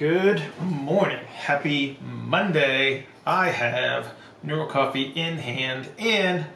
[0.00, 1.22] Good morning.
[1.26, 3.04] Happy Monday.
[3.26, 6.46] I have Neuro Coffee in hand and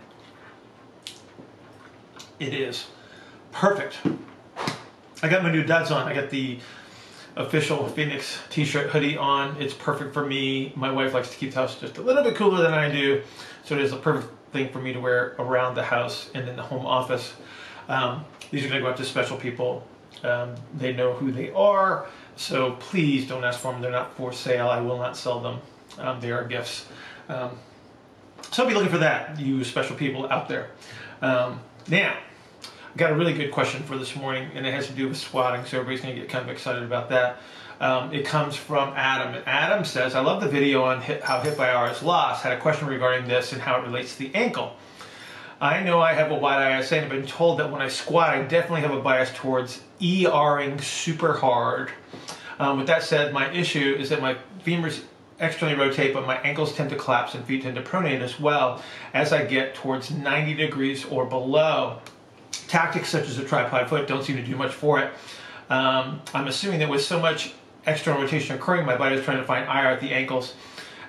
[2.41, 2.87] it is
[3.53, 3.99] perfect.
[5.23, 6.09] I got my new duds on.
[6.09, 6.59] I got the
[7.37, 9.61] official Phoenix t-shirt hoodie on.
[9.61, 10.73] It's perfect for me.
[10.75, 13.21] My wife likes to keep the house just a little bit cooler than I do.
[13.67, 16.57] So it is a perfect thing for me to wear around the house and in
[16.57, 17.35] the home office.
[17.91, 19.87] Um, these are going to go out to special people.
[20.23, 22.07] Um, they know who they are.
[22.37, 23.81] So please don't ask for them.
[23.81, 24.69] They're not for sale.
[24.69, 25.61] I will not sell them.
[25.99, 26.87] Um, they are gifts.
[27.29, 27.51] Um,
[28.51, 30.71] so I'll be looking for that, you special people out there.
[31.23, 32.17] Um, now,
[32.63, 35.17] I got a really good question for this morning, and it has to do with
[35.17, 37.39] squatting, so everybody's going to get kind of excited about that.
[37.81, 39.35] Um, it comes from Adam.
[39.35, 42.43] And Adam says, I love the video on how hip IR is lost.
[42.43, 44.77] Had a question regarding this and how it relates to the ankle.
[45.65, 48.29] I know I have a wide ISA and I've been told that when I squat,
[48.29, 51.91] I definitely have a bias towards ERing super hard.
[52.59, 55.05] Um, with that said, my issue is that my femurs
[55.41, 58.83] externally rotate, but my ankles tend to collapse and feet tend to pronate as well
[59.15, 61.99] as I get towards 90 degrees or below.
[62.69, 65.15] Tactics such as a tripod foot don't seem to do much for it.
[65.71, 67.55] Um, I'm assuming that with so much
[67.87, 70.57] external rotation occurring, my body is trying to find IR at the ankles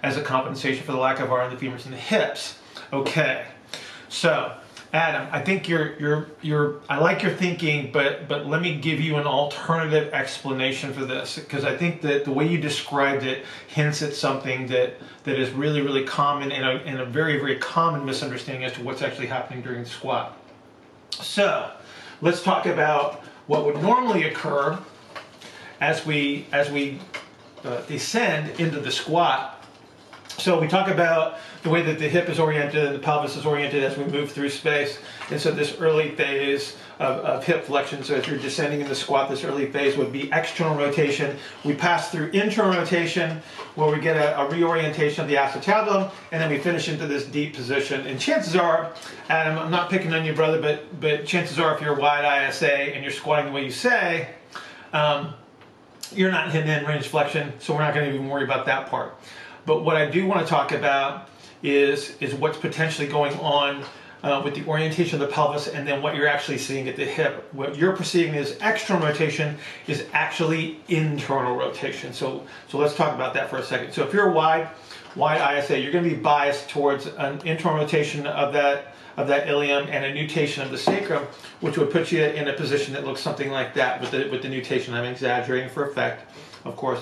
[0.02, 2.58] as a compensation for the lack of IR in the femurs and the hips.
[2.94, 3.48] Okay,
[4.16, 4.56] so
[4.94, 9.02] Adam, I think you're you're you're I like your thinking, but but let me give
[9.02, 13.44] you an alternative explanation for this because I think that the way you described it
[13.68, 14.94] hints at something that
[15.26, 18.84] that is really really common and a, and a very very common misunderstanding as to
[18.84, 20.38] what's actually happening during the squat.
[21.12, 21.72] So,
[22.22, 24.80] let's talk about what would normally occur
[25.82, 27.02] as we as we
[27.66, 29.55] uh, descend into the squat
[30.46, 33.48] so we talk about the way that the hip is oriented and the pelvis is
[33.48, 35.00] oriented as we move through space.
[35.32, 38.94] And so this early phase of, of, hip flexion, so as you're descending in the
[38.94, 41.36] squat, this early phase would be external rotation.
[41.64, 43.42] We pass through internal rotation
[43.74, 47.26] where we get a, a reorientation of the acetabulum, and then we finish into this
[47.26, 48.06] deep position.
[48.06, 48.94] And chances are,
[49.30, 52.72] Adam, I'm not picking on you, brother, but, but chances are if you're wide ISA
[52.72, 54.30] and you're squatting the way you say,
[54.94, 55.34] um,
[56.14, 58.92] you're not hitting end range flexion, so we're not going to even worry about that
[58.92, 59.16] part.
[59.66, 61.30] But what I do want to talk about
[61.64, 63.84] is, is what's potentially going on
[64.24, 67.06] uh, with the orientation of the pelvis and then what you're actually seeing at the
[67.06, 67.48] hip.
[67.54, 72.14] What you're perceiving as external rotation is actually internal rotation.
[72.14, 73.94] So, so let's talk about that for a second.
[73.94, 74.70] So if you're wide,
[75.16, 79.48] wide ISA, you're going to be biased towards an internal rotation of that of that
[79.48, 81.24] ilium and a nutation of the sacrum,
[81.62, 84.42] which would put you in a position that looks something like that with the, with
[84.42, 84.94] the nutation.
[84.94, 86.30] I'm exaggerating for effect,
[86.66, 87.02] of course.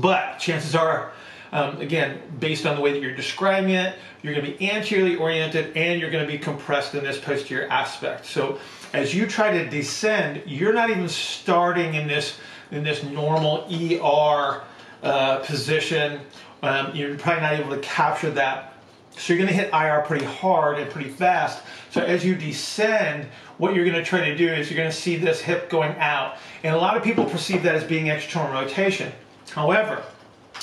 [0.00, 1.12] But chances are
[1.54, 5.14] um, again, based on the way that you're describing it, you're going to be anteriorly
[5.14, 8.26] oriented and you're going to be compressed in this posterior aspect.
[8.26, 8.58] So
[8.92, 12.38] as you try to descend, you're not even starting in this
[12.72, 14.64] in this normal ER
[15.04, 16.20] uh, position.
[16.64, 18.74] Um, you're probably not able to capture that.
[19.16, 21.62] So you're going to hit IR pretty hard and pretty fast.
[21.90, 23.28] So as you descend,
[23.58, 25.94] what you're going to try to do is you're going to see this hip going
[25.98, 26.38] out.
[26.64, 29.12] And a lot of people perceive that as being external rotation.
[29.50, 30.02] However,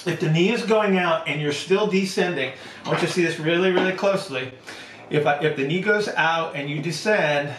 [0.06, 2.54] if the knee is going out and you're still descending,
[2.86, 4.52] I want you to see this really, really closely.
[5.10, 7.54] If, I, if the knee goes out and you descend,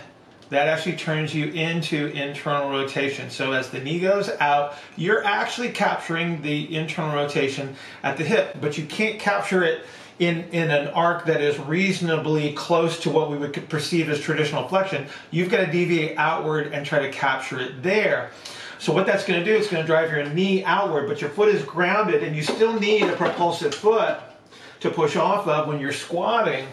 [0.48, 3.30] that actually turns you into internal rotation.
[3.30, 8.58] So as the knee goes out, you're actually capturing the internal rotation at the hip,
[8.60, 9.86] but you can't capture it
[10.18, 14.68] in, in an arc that is reasonably close to what we would perceive as traditional
[14.68, 15.06] flexion.
[15.30, 18.30] You've got to deviate outward and try to capture it there.
[18.82, 21.30] So what that's going to do, it's going to drive your knee outward, but your
[21.30, 24.18] foot is grounded and you still need a propulsive foot
[24.80, 26.66] to push off of when you're squatting.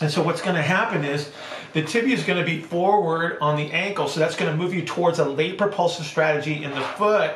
[0.00, 1.30] And so what's going to happen is
[1.72, 4.74] the tibia is going to be forward on the ankle, so that's going to move
[4.74, 7.32] you towards a late propulsive strategy in the foot.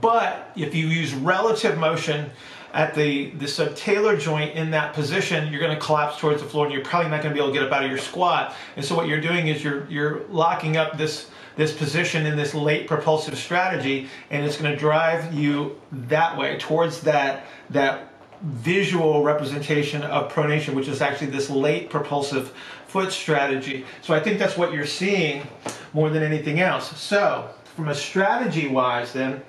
[0.00, 2.30] But if you use relative motion
[2.72, 6.66] at the, the subtalar joint in that position, you're going to collapse towards the floor
[6.66, 8.54] and you're probably not going to be able to get up out of your squat.
[8.76, 12.54] And so what you're doing is you're, you're locking up this this position in this
[12.54, 18.12] late propulsive strategy and it's going to drive you that way towards that that
[18.42, 22.54] visual representation of pronation which is actually this late propulsive
[22.86, 25.46] foot strategy so i think that's what you're seeing
[25.92, 29.42] more than anything else so from a strategy wise then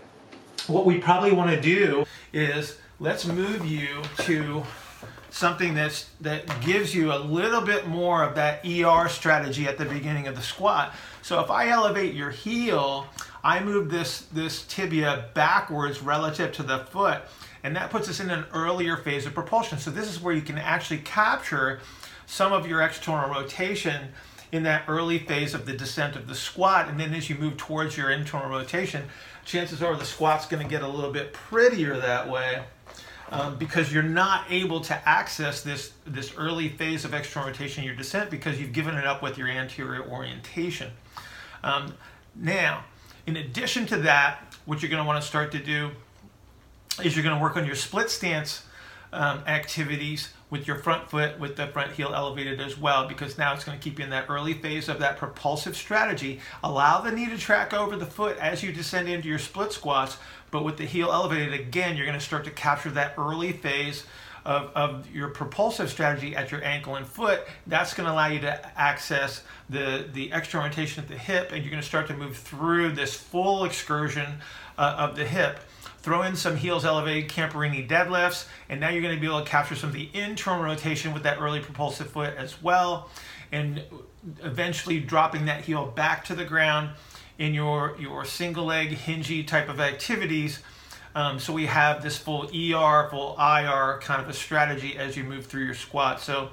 [0.68, 2.04] what we probably want to do
[2.34, 4.62] is let's move you to
[5.32, 9.86] something that's that gives you a little bit more of that ER strategy at the
[9.86, 10.94] beginning of the squat.
[11.24, 13.08] So if I elevate your heel,
[13.44, 17.24] I move this this tibia backwards relative to the foot,
[17.64, 19.80] and that puts us in an earlier phase of propulsion.
[19.80, 21.80] So this is where you can actually capture
[22.28, 24.10] some of your external rotation
[24.52, 26.88] in that early phase of the descent of the squat.
[26.88, 29.06] And then as you move towards your internal rotation,
[29.44, 32.64] chances are the squat's going to get a little bit prettier that way.
[33.32, 37.88] Um, because you're not able to access this this early phase of external rotation in
[37.88, 40.92] your descent because you've given it up with your anterior orientation.
[41.64, 41.94] Um,
[42.36, 42.84] now,
[43.26, 45.92] in addition to that, what you're going to want to start to do
[47.04, 48.66] is you're going to work on your split stance
[49.14, 53.54] um, activities with your front foot with the front heel elevated as well because now
[53.54, 57.12] it's going to keep you in that early phase of that propulsive strategy allow the
[57.12, 60.18] knee to track over the foot as you descend into your split squats
[60.52, 64.06] but with the heel elevated again you're going to start to capture that early phase
[64.46, 67.42] of, of your propulsive strategy at your ankle and foot.
[67.68, 71.64] That's going to allow you to access the the external rotation at the hip and
[71.64, 74.40] you're going to start to move through this full excursion
[74.78, 75.60] uh, of the hip.
[76.00, 79.50] Throw in some heels elevated Camporini deadlifts, and now you're going to be able to
[79.50, 83.12] capture some of the internal rotation with that early propulsive foot as well,
[83.52, 83.84] and
[84.42, 86.90] eventually dropping that heel back to the ground
[87.42, 90.60] in your, your single leg hingy type of activities.
[91.16, 95.24] Um, so we have this full ER, full IR kind of a strategy as you
[95.24, 96.22] move through your squat.
[96.22, 96.50] So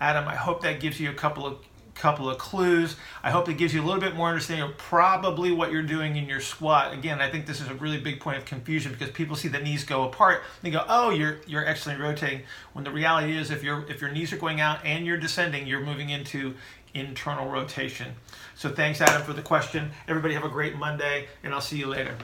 [0.00, 1.58] Adam, I hope that gives you a couple of
[1.94, 2.96] couple of clues.
[3.22, 6.16] I hope it gives you a little bit more understanding of probably what you're doing
[6.16, 6.94] in your squat.
[6.94, 9.60] Again, I think this is a really big point of confusion because people see the
[9.60, 10.42] knees go apart.
[10.62, 14.10] They go, "Oh, you're you're excellently rotating." When the reality is, if your if your
[14.10, 16.54] knees are going out and you're descending, you're moving into
[16.94, 18.14] internal rotation.
[18.54, 19.90] So thanks, Adam, for the question.
[20.08, 22.16] Everybody have a great Monday, and I'll see you later.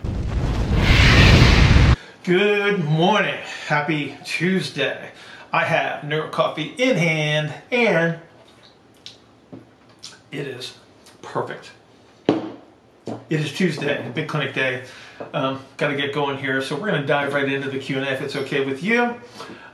[2.25, 3.41] Good morning.
[3.69, 5.11] Happy Tuesday.
[5.53, 8.19] I have Neuro Coffee in hand and
[10.33, 10.77] it is
[11.23, 11.71] perfect.
[12.29, 14.85] It is Tuesday, big clinic day.
[15.33, 18.03] Um, Got to get going here, so we're going to dive right into the Q&A
[18.03, 19.15] if it's okay with you.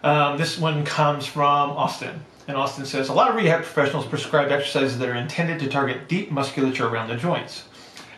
[0.05, 2.21] Um, this one comes from Austin.
[2.53, 6.07] And Austin says, a lot of rehab professionals prescribe exercises that are intended to target
[6.07, 7.65] deep musculature around the joints.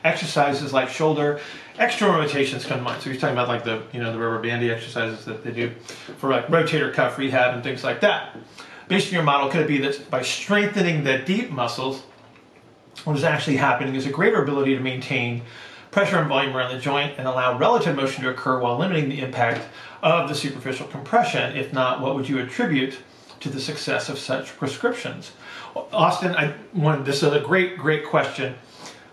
[0.02, 1.38] Exercises like shoulder,
[1.78, 3.00] external rotations come to mind.
[3.00, 5.70] So he's talking about like the, you know, the rubber bandy exercises that they do
[6.18, 8.36] for like rotator cuff rehab and things like that.
[8.88, 12.02] Based on your model, could it be that by strengthening the deep muscles,
[13.04, 15.42] what is actually happening is a greater ability to maintain
[15.92, 19.20] pressure and volume around the joint and allow relative motion to occur while limiting the
[19.20, 19.64] impact
[20.02, 21.56] of the superficial compression.
[21.56, 22.98] If not, what would you attribute
[23.44, 25.32] to the success of such prescriptions?
[25.92, 28.54] Austin, I wanted, this is a great, great question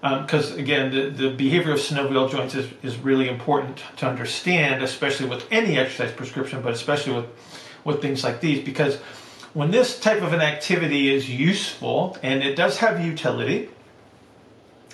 [0.02, 4.82] because um, again, the, the behavior of synovial joints is, is really important to understand,
[4.82, 7.26] especially with any exercise prescription, but especially with,
[7.84, 8.98] with things like these, because
[9.54, 13.70] when this type of an activity is useful and it does have utility,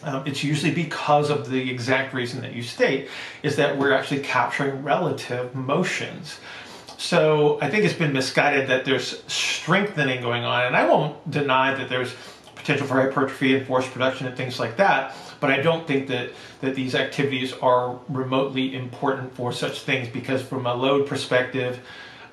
[0.04, 3.08] um, it's usually because of the exact reason that you state,
[3.44, 6.40] is that we're actually capturing relative motions.
[6.98, 11.74] So I think it's been misguided that there's strengthening going on, and I won't deny
[11.76, 12.14] that there's
[12.56, 15.16] potential for hypertrophy and force production and things like that.
[15.40, 20.42] But I don't think that, that these activities are remotely important for such things because,
[20.42, 21.80] from a load perspective,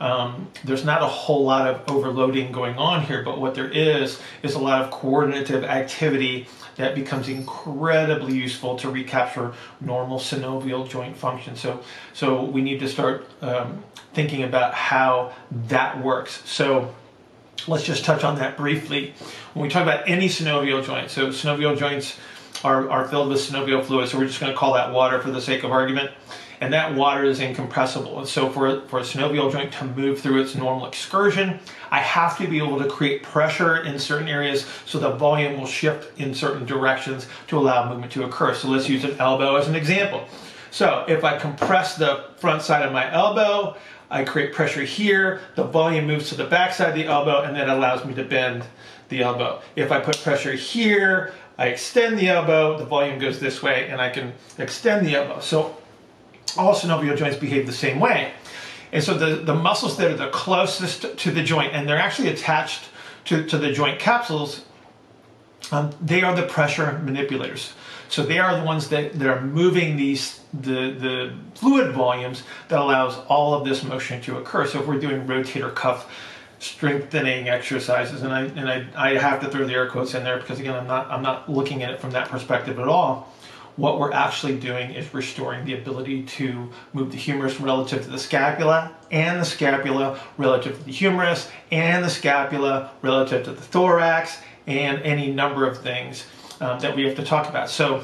[0.01, 4.21] um, there's not a whole lot of overloading going on here, but what there is
[4.43, 6.47] is a lot of coordinative activity
[6.77, 11.57] that becomes incredibly useful to recapture normal synovial joint function.
[11.57, 11.83] So,
[12.13, 13.83] so we need to start um,
[14.13, 15.33] thinking about how
[15.69, 16.43] that works.
[16.49, 16.95] So
[17.67, 19.15] let's just touch on that briefly.
[19.55, 22.19] When we talk about any synovial joint, so synovial joints
[22.63, 25.31] are, are filled with synovial fluid, so we're just going to call that water for
[25.31, 26.11] the sake of argument
[26.61, 28.19] and that water is incompressible.
[28.19, 32.39] And so for, for a synovial joint to move through its normal excursion, I have
[32.39, 36.35] to be able to create pressure in certain areas so the volume will shift in
[36.35, 38.55] certain directions to allow movement to occur.
[38.55, 40.27] So let's use an elbow as an example.
[40.71, 43.77] So if I compress the front side of my elbow,
[44.11, 47.57] I create pressure here, the volume moves to the back side of the elbow, and
[47.57, 48.65] that allows me to bend
[49.09, 49.61] the elbow.
[49.77, 54.01] If I put pressure here, I extend the elbow, the volume goes this way, and
[54.01, 55.41] I can extend the elbow.
[55.41, 55.77] So
[56.57, 58.33] all synovial joints behave the same way.
[58.93, 62.29] And so the, the muscles that are the closest to the joint, and they're actually
[62.29, 62.85] attached
[63.25, 64.65] to, to the joint capsules,
[65.73, 67.73] um, they are the pressure manipulators.
[68.09, 72.79] So they are the ones that, that are moving these the, the fluid volumes that
[72.79, 74.67] allows all of this motion to occur.
[74.67, 76.09] So if we're doing rotator cuff
[76.61, 80.39] strengthening exercises, and I and I, I have to throw the air quotes in there
[80.39, 83.33] because again I'm not I'm not looking at it from that perspective at all
[83.77, 88.19] what we're actually doing is restoring the ability to move the humerus relative to the
[88.19, 94.39] scapula and the scapula relative to the humerus and the scapula relative to the thorax
[94.67, 96.25] and any number of things
[96.61, 97.69] um, that we have to talk about.
[97.69, 98.03] So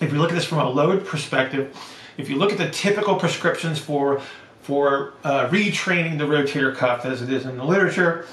[0.00, 1.76] if we look at this from a load perspective,
[2.18, 4.20] if you look at the typical prescriptions for,
[4.60, 8.26] for uh, retraining the rotator cuff as it is in the literature,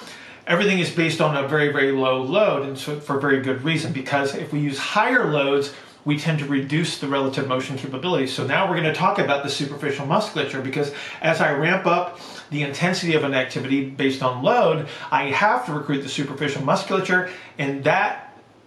[0.47, 3.93] everything is based on a very, very low load, and so for very good reason,
[3.93, 5.73] because if we use higher loads,
[6.05, 8.27] we tend to reduce the relative motion capability.
[8.27, 12.19] So now we're going to talk about the superficial musculature because as I ramp up
[12.51, 17.31] the intensity of an activity based on load, I have to recruit the superficial musculature,
[17.57, 18.21] and that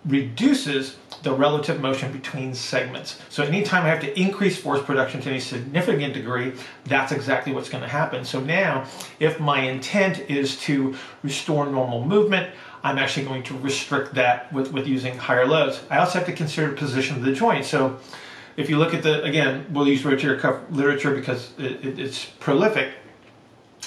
[0.05, 3.21] reduces the relative motion between segments.
[3.29, 6.53] So anytime I have to increase force production to any significant degree,
[6.85, 8.25] that's exactly what's going to happen.
[8.25, 8.87] So now,
[9.19, 14.73] if my intent is to restore normal movement, I'm actually going to restrict that with,
[14.73, 15.81] with using higher loads.
[15.91, 17.65] I also have to consider the position of the joint.
[17.65, 17.99] So
[18.57, 22.25] if you look at the, again, we'll use rotator cuff literature because it, it, it's
[22.25, 22.91] prolific.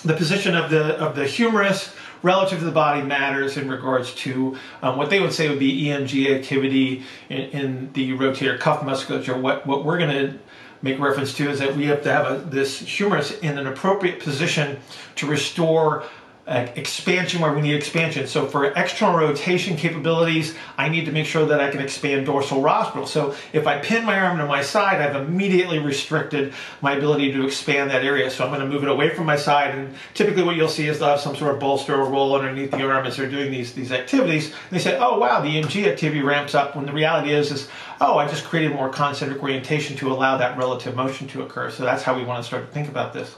[0.04, 1.94] The position of the, of the humerus
[2.24, 5.86] relative to the body matters in regards to um, what they would say would be
[5.86, 9.38] EMG activity in, in the rotator cuff musculature.
[9.38, 10.40] What, what we're going to
[10.82, 14.20] make reference to is that we have to have a, this humerus in an appropriate
[14.20, 14.80] position
[15.16, 16.04] to restore
[16.48, 18.26] uh, expansion where we need expansion.
[18.26, 22.62] So for external rotation capabilities, I need to make sure that I can expand dorsal
[22.62, 23.06] rostral.
[23.06, 27.46] So if I pin my arm to my side, I've immediately restricted my ability to
[27.46, 28.30] expand that area.
[28.32, 29.76] So I'm going to move it away from my side.
[29.76, 32.72] And typically what you'll see is they'll have some sort of bolster or roll underneath
[32.72, 34.48] the arm as they're doing these, these activities.
[34.48, 36.76] And they say, oh, wow, the EMG activity ramps up.
[36.76, 37.70] When the reality is, is,
[38.00, 41.70] oh, I just created more concentric orientation to allow that relative motion to occur.
[41.70, 43.36] So that's how we want to start to think about this.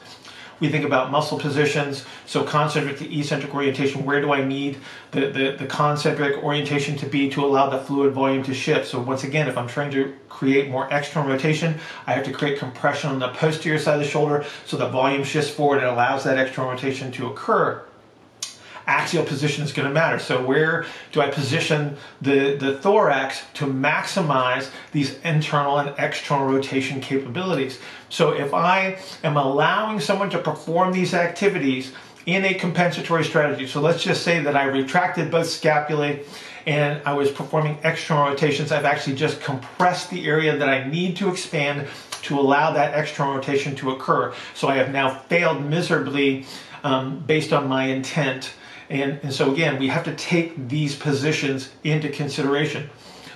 [0.59, 4.05] We think about muscle positions, so concentric to eccentric orientation.
[4.05, 4.77] Where do I need
[5.11, 8.87] the, the, the concentric orientation to be to allow the fluid volume to shift?
[8.87, 12.59] So once again, if I'm trying to create more external rotation, I have to create
[12.59, 16.23] compression on the posterior side of the shoulder so the volume shifts forward and allows
[16.23, 17.83] that external rotation to occur
[18.87, 20.19] axial position is going to matter.
[20.19, 27.01] So where do I position the, the thorax to maximize these internal and external rotation
[27.01, 27.79] capabilities?
[28.09, 31.93] So if I am allowing someone to perform these activities
[32.25, 36.25] in a compensatory strategy, so let's just say that I retracted both scapulae
[36.65, 41.17] and I was performing external rotations, I've actually just compressed the area that I need
[41.17, 41.87] to expand
[42.23, 44.33] to allow that external rotation to occur.
[44.53, 46.45] So I have now failed miserably
[46.83, 48.53] um, based on my intent
[48.93, 52.89] and, and so again, we have to take these positions into consideration.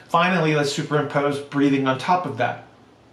[0.07, 2.65] Finally, let's superimpose breathing on top of that.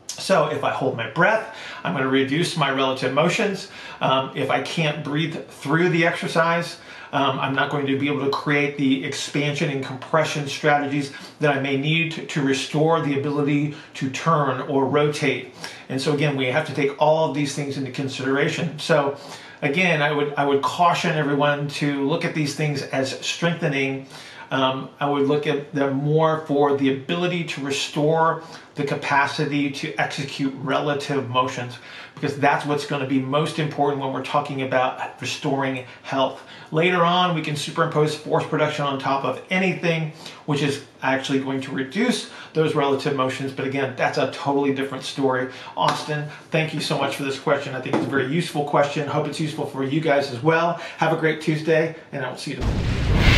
[0.08, 3.68] So if I hold my breath, I'm going to reduce my relative motions.
[4.00, 6.78] Um, if I can't breathe through the exercise,
[7.12, 11.56] um, I'm not going to be able to create the expansion and compression strategies that
[11.56, 15.54] I may need to, to restore the ability to turn or rotate.
[15.88, 18.78] And so again, we have to take all of these things into consideration.
[18.78, 19.16] So
[19.64, 24.06] again, I would I would caution everyone to look at these things as strengthening.
[24.54, 28.44] Um, I would look at them more for the ability to restore
[28.76, 31.78] the capacity to execute relative motions
[32.14, 36.40] because that's what's going to be most important when we're talking about restoring health.
[36.70, 40.12] Later on, we can superimpose force production on top of anything,
[40.46, 43.50] which is actually going to reduce those relative motions.
[43.50, 45.50] But again, that's a totally different story.
[45.76, 47.74] Austin, thank you so much for this question.
[47.74, 49.08] I think it's a very useful question.
[49.08, 50.74] Hope it's useful for you guys as well.
[50.98, 53.33] Have a great Tuesday, and I will see you tomorrow.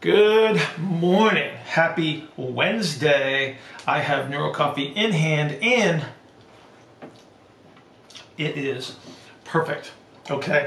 [0.00, 1.54] Good morning.
[1.56, 3.58] Happy Wednesday.
[3.86, 6.02] I have Neuro Coffee in hand and
[8.38, 8.96] it is
[9.44, 9.92] perfect.
[10.30, 10.64] Okay.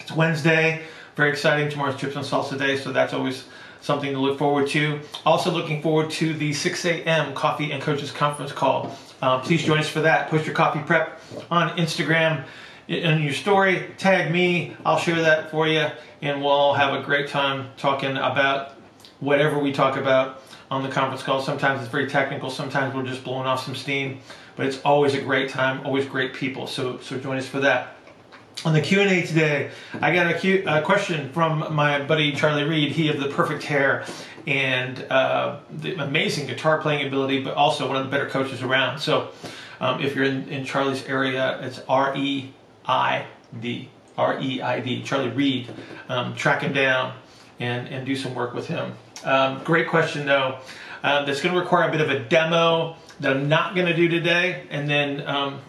[0.00, 0.80] It's Wednesday,
[1.14, 1.68] very exciting.
[1.68, 3.44] Tomorrow's Chips and Salsa Day, so that's always
[3.82, 5.00] something to look forward to.
[5.26, 7.34] Also looking forward to the 6 a.m.
[7.34, 8.96] Coffee and Coaches Conference call.
[9.20, 10.30] Uh, please join us for that.
[10.30, 11.20] Post your coffee prep
[11.50, 12.46] on Instagram
[12.92, 13.90] in your story.
[13.98, 14.76] Tag me.
[14.84, 15.86] I'll share that for you,
[16.20, 18.74] and we'll all have a great time talking about
[19.20, 21.42] whatever we talk about on the conference call.
[21.42, 22.50] Sometimes it's very technical.
[22.50, 24.20] Sometimes we're just blowing off some steam,
[24.56, 25.84] but it's always a great time.
[25.86, 26.66] Always great people.
[26.66, 27.96] So so join us for that
[28.64, 29.70] on the Q&A today,
[30.00, 32.92] I got a, Q, a, question from my buddy Charlie Reid.
[32.92, 34.04] He of the perfect hair
[34.46, 39.00] and uh, the amazing guitar playing ability, but also one of the better coaches around.
[39.00, 39.30] So
[39.80, 41.80] um, if you're in, in Charlie's area, it's
[42.86, 45.70] R-E-I-D, R-E-I-D, Charlie Reid.
[46.08, 47.14] Um, track him down
[47.60, 48.94] and, and do some work with him.
[49.24, 50.58] Um, great question though.
[51.02, 53.94] Uh, that's going to require a bit of a demo that I'm not going to
[53.94, 54.66] do today.
[54.70, 55.60] And then um,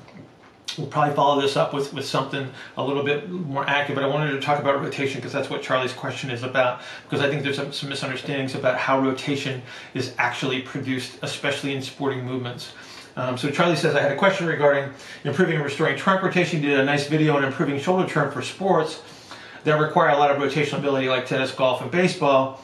[0.77, 4.08] We'll probably follow this up with, with something a little bit more accurate, but I
[4.08, 6.82] wanted to talk about rotation because that's what Charlie's question is about.
[7.03, 9.62] Because I think there's some, some misunderstandings about how rotation
[9.93, 12.74] is actually produced, especially in sporting movements.
[13.15, 14.91] Um, so Charlie says, I had a question regarding
[15.24, 16.63] improving and restoring trunk rotation.
[16.63, 19.01] You did a nice video on improving shoulder turn for sports
[19.63, 22.60] that require a lot of rotational ability like tennis, golf, and baseball.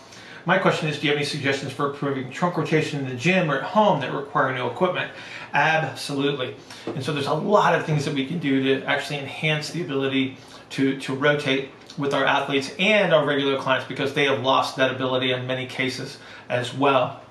[0.46, 3.52] My question is, do you have any suggestions for improving trunk rotation in the gym
[3.52, 5.12] or at home that require new equipment?
[5.54, 6.56] Absolutely.
[6.88, 9.82] And so there's a lot of things that we can do to actually enhance the
[9.82, 10.38] ability
[10.72, 11.70] to, to rotate.
[11.98, 15.66] with our athletes and our regular clients because they have lost that ability in many
[15.66, 17.22] cases as well.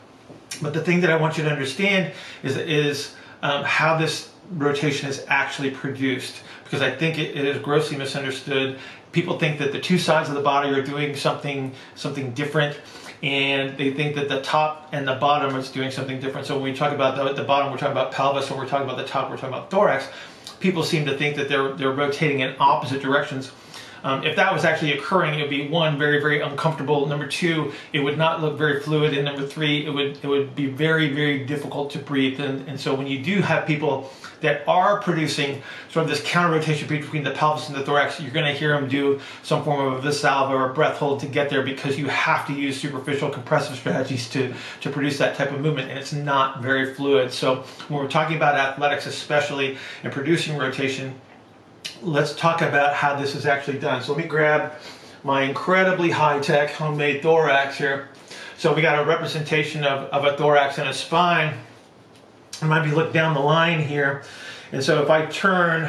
[0.63, 2.13] But the thing that I want you to understand
[2.43, 7.63] is, is um, how this rotation is actually produced because I think it, it is
[7.63, 8.79] grossly misunderstood.
[9.13, 12.79] People think that the two sides of the body are doing something something different
[13.23, 16.47] and they think that the top and the bottom is doing something different.
[16.47, 18.85] So when we talk about the, the bottom, we're talking about pelvis, when we're talking
[18.85, 20.09] about the top, we're talking about thorax.
[20.61, 23.51] People seem to think that they're they're rotating in opposite directions.
[24.05, 27.07] Um, if that was actually occurring, it would be one very very uncomfortable.
[27.07, 30.55] Number two, it would not look very fluid, and number three, it would it would
[30.55, 32.41] be very very difficult to breathe.
[32.41, 36.55] And, and so when you do have people that are producing sort of this counter
[36.55, 39.93] rotation between the pelvis and the thorax, you're going to hear them do some form
[39.93, 42.81] of a Valsalva or a breath hold to get there because you have to use
[42.81, 47.33] superficial compressive strategies to to produce that type of movement, and it's not very fluid.
[47.33, 51.21] So when we're talking about athletics, especially and producing rotation
[52.03, 54.03] let's talk about how this is actually done.
[54.03, 54.73] So let me grab
[55.25, 58.09] my incredibly high-tech homemade thorax here.
[58.57, 61.55] So we got a representation of, of a thorax and a spine.
[62.61, 64.25] And might be look down the line here.
[64.73, 65.85] And so if I turn,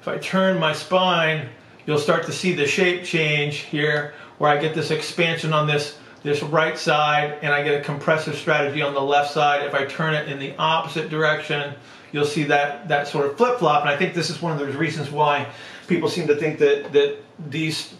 [0.00, 1.48] if I turn my spine,
[1.86, 5.98] you'll start to see the shape change here where I get this expansion on this,
[6.22, 9.64] this right side and I get a compressive strategy on the left side.
[9.64, 11.74] If I turn it in the opposite direction,
[12.12, 13.82] you'll see that that sort of flip flop.
[13.82, 15.46] And I think this is one of those reasons why
[15.86, 17.16] people seem to think that that
[17.50, 17.94] these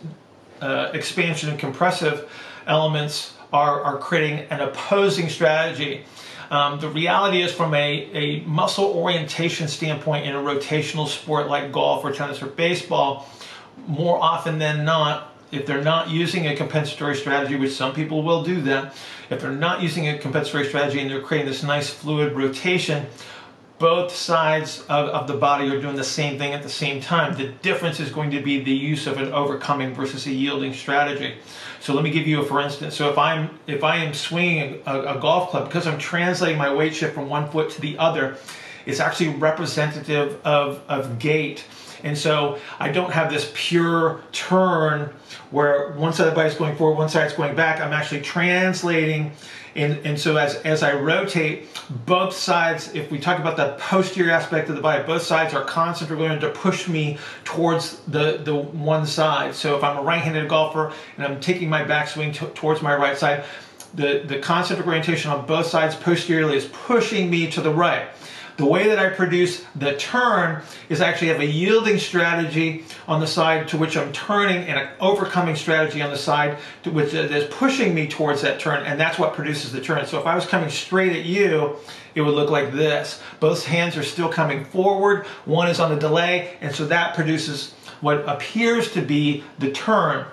[0.60, 2.30] uh, expansion and compressive
[2.66, 6.04] elements are are creating an opposing strategy.
[6.50, 11.72] Um, the reality is, from a, a muscle orientation standpoint in a rotational sport like
[11.72, 13.28] golf or tennis or baseball,
[13.86, 18.42] more often than not, if they're not using a compensatory strategy, which some people will
[18.42, 18.94] do that,
[19.28, 23.06] if they're not using a compensatory strategy and they're creating this nice fluid rotation,
[23.78, 27.36] both sides of, of the body are doing the same thing at the same time.
[27.36, 31.36] The difference is going to be the use of an overcoming versus a yielding strategy.
[31.80, 32.96] So let me give you a for instance.
[32.96, 36.72] So if I'm if I am swinging a, a golf club because I'm translating my
[36.72, 38.36] weight shift from one foot to the other,
[38.84, 41.64] it's actually representative of, of gait.
[42.04, 45.12] And so I don't have this pure turn
[45.50, 47.80] where one side of the body is going forward, one side is going back.
[47.80, 49.32] I'm actually translating
[49.74, 51.68] and, and so as, as I rotate,
[52.06, 55.64] both sides, if we talk about the posterior aspect of the body, both sides are
[55.64, 59.54] constantly going to push me towards the, the one side.
[59.54, 63.44] So if I'm a right-handed golfer and I'm taking my backswing towards my right side,
[63.94, 68.08] the, the concentric orientation on both sides posteriorly is pushing me to the right.
[68.58, 73.26] The way that I produce the turn is actually have a yielding strategy on the
[73.26, 77.18] side to which I'm turning and an overcoming strategy on the side to which uh,
[77.18, 80.04] is pushing me towards that turn and that's what produces the turn.
[80.06, 81.76] So if I was coming straight at you,
[82.16, 83.22] it would look like this.
[83.38, 87.74] Both hands are still coming forward, one is on the delay, and so that produces
[88.00, 90.26] what appears to be the turn.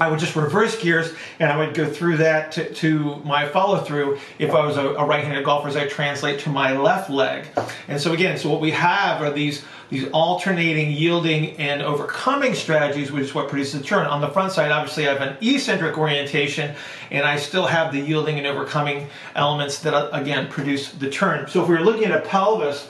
[0.00, 3.78] I would just reverse gears and I would go through that to, to my follow
[3.78, 7.46] through if I was a, a right-handed golfer as I translate to my left leg.
[7.88, 13.10] And so again, so what we have are these these alternating yielding and overcoming strategies,
[13.10, 14.06] which is what produces the turn.
[14.06, 16.74] On the front side, obviously I have an eccentric orientation
[17.10, 21.48] and I still have the yielding and overcoming elements that uh, again produce the turn.
[21.48, 22.86] So if we were looking at a pelvis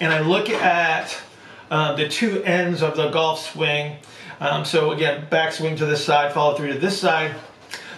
[0.00, 1.16] and I look at
[1.70, 3.96] uh, the two ends of the golf swing,
[4.40, 7.34] um, so again, backswing to this side, follow through to this side.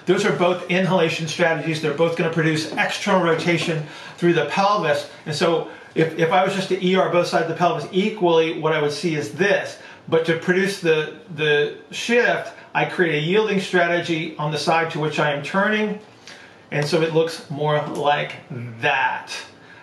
[0.07, 1.81] Those are both inhalation strategies.
[1.81, 5.09] They're both going to produce external rotation through the pelvis.
[5.26, 8.59] And so if, if I was just to ER both sides of the pelvis equally,
[8.59, 9.78] what I would see is this.
[10.09, 14.98] But to produce the, the shift, I create a yielding strategy on the side to
[14.98, 16.00] which I am turning.
[16.72, 18.37] And so it looks more like
[18.81, 19.33] that.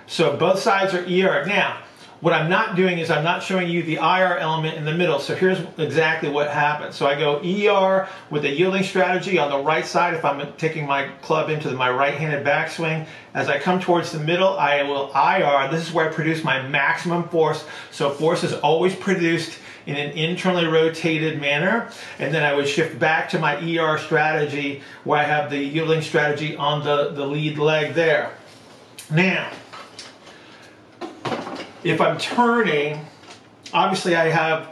[0.08, 1.46] So both sides are ER.
[1.46, 1.82] Now,
[2.22, 5.20] what I'm not doing is I'm not showing you the IR element in the middle.
[5.20, 6.96] So here's exactly what happens.
[6.96, 10.86] So I go ER with a yielding strategy on the right side if I'm taking
[10.86, 13.08] my club into my right-handed backswing.
[13.34, 15.72] As I come towards the middle, I will IR.
[15.72, 17.64] This is where I produce my maximum force.
[17.92, 21.90] So force is always produced in an internally rotated manner.
[22.20, 26.02] And then I would shift back to my ER strategy where I have the yielding
[26.02, 28.34] strategy on the, the lead leg there.
[29.10, 29.52] Now,
[31.84, 33.06] if I'm turning,
[33.74, 34.68] obviously I have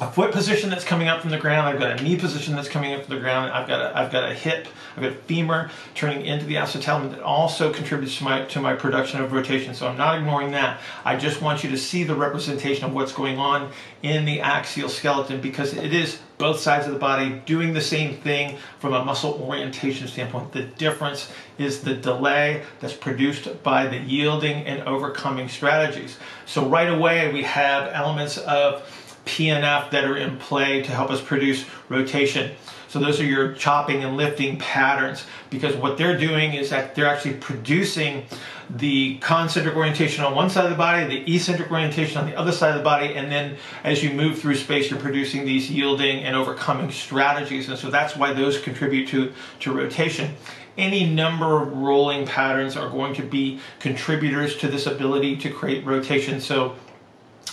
[0.00, 1.68] a foot position that's coming up from the ground.
[1.68, 3.52] I've got a knee position that's coming up from the ground.
[3.52, 4.66] I've got a, I've got a hip.
[4.96, 8.74] I've got a femur turning into the acetabulum that also contributes to my to my
[8.74, 9.74] production of rotation.
[9.74, 10.80] So I'm not ignoring that.
[11.04, 13.70] I just want you to see the representation of what's going on
[14.02, 18.16] in the axial skeleton because it is both sides of the body doing the same
[18.16, 20.50] thing from a muscle orientation standpoint.
[20.50, 26.16] The difference is the delay that's produced by the yielding and overcoming strategies.
[26.46, 28.82] So right away we have elements of
[29.26, 32.52] PNF that are in play to help us produce rotation.
[32.90, 37.06] So those are your chopping and lifting patterns because what they're doing is that they're
[37.06, 38.24] actually producing
[38.68, 42.50] the concentric orientation on one side of the body, the eccentric orientation on the other
[42.50, 46.24] side of the body, and then as you move through space, you're producing these yielding
[46.24, 47.68] and overcoming strategies.
[47.68, 50.34] And so that's why those contribute to, to rotation.
[50.76, 55.86] Any number of rolling patterns are going to be contributors to this ability to create
[55.86, 56.40] rotation.
[56.40, 56.74] So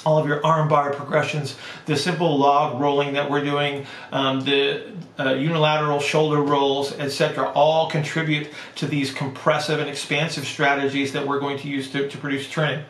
[0.06, 1.56] all of your arm bar progressions,
[1.86, 7.90] the simple log rolling that we're doing, um, the uh, unilateral shoulder rolls, etc., all
[7.90, 12.50] contribute to these compressive and expansive strategies that we're going to use to, to produce
[12.50, 12.84] turning.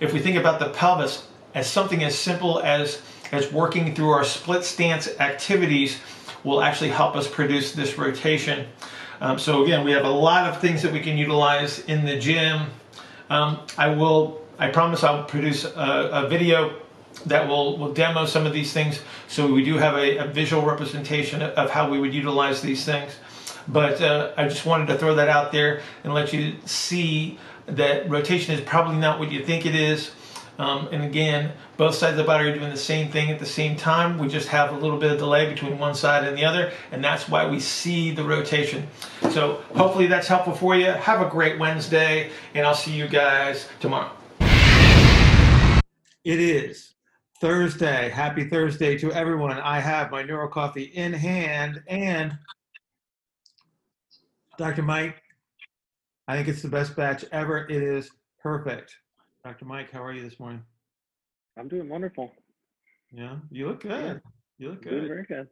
[0.00, 3.00] If we think about the pelvis as something as simple as,
[3.32, 5.98] as working through our split stance activities
[6.42, 8.66] will actually help us produce this rotation.
[9.20, 12.18] Um, so again, we have a lot of things that we can utilize in the
[12.18, 12.66] gym.
[13.30, 16.80] Um, I will I promise I'll produce a, a, video
[17.26, 20.64] that will, will demo some of these things so we do have a, a visual
[20.64, 23.12] representation of how we would utilize these things.
[23.66, 28.08] But uh, I just wanted to throw that out there and let you see that
[28.10, 30.10] rotation is probably not what you think it is.
[30.58, 33.46] Um, and again, both sides of the body are doing the same thing at the
[33.46, 34.18] same time.
[34.18, 37.02] We just have a little bit of delay between one side and the other, and
[37.02, 38.86] that's why we see the rotation.
[39.30, 40.86] So hopefully that's helpful for you.
[40.86, 44.10] Have a great Wednesday, and I'll see you guys tomorrow.
[46.24, 46.94] It is
[47.42, 48.08] Thursday.
[48.08, 49.58] Happy Thursday to everyone.
[49.58, 52.38] I have my Neuro Coffee in hand and
[54.56, 54.80] Dr.
[54.82, 55.20] Mike,
[56.26, 57.66] I think it's the best batch ever.
[57.68, 58.10] It is
[58.42, 58.96] perfect.
[59.44, 59.66] Dr.
[59.66, 60.62] Mike, how are you this morning?
[61.58, 62.32] I'm doing wonderful.
[63.12, 64.22] Yeah, you look good.
[64.56, 64.90] You look good.
[64.90, 65.48] Doing very good.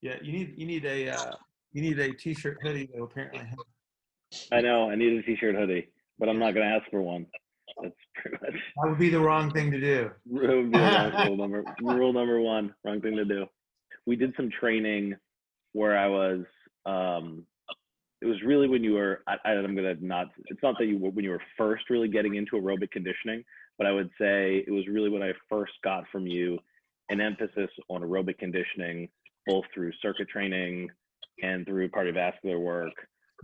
[0.00, 1.32] Yeah, you need you need a uh,
[1.72, 3.42] you need a t-shirt hoodie though apparently.
[4.50, 4.88] I know.
[4.88, 7.26] I need a t-shirt hoodie, but I'm not going to ask for one.
[7.82, 8.60] That's pretty much.
[8.76, 10.10] That would be the wrong thing to do.
[10.30, 13.46] rule, number, rule number one, wrong thing to do.
[14.06, 15.14] We did some training
[15.72, 16.44] where I was.
[16.86, 17.44] Um,
[18.22, 19.22] it was really when you were.
[19.26, 20.28] I, I'm gonna not.
[20.46, 23.44] It's not that you were when you were first really getting into aerobic conditioning,
[23.76, 26.58] but I would say it was really when I first got from you
[27.10, 29.08] an emphasis on aerobic conditioning,
[29.46, 30.88] both through circuit training
[31.42, 32.94] and through cardiovascular work,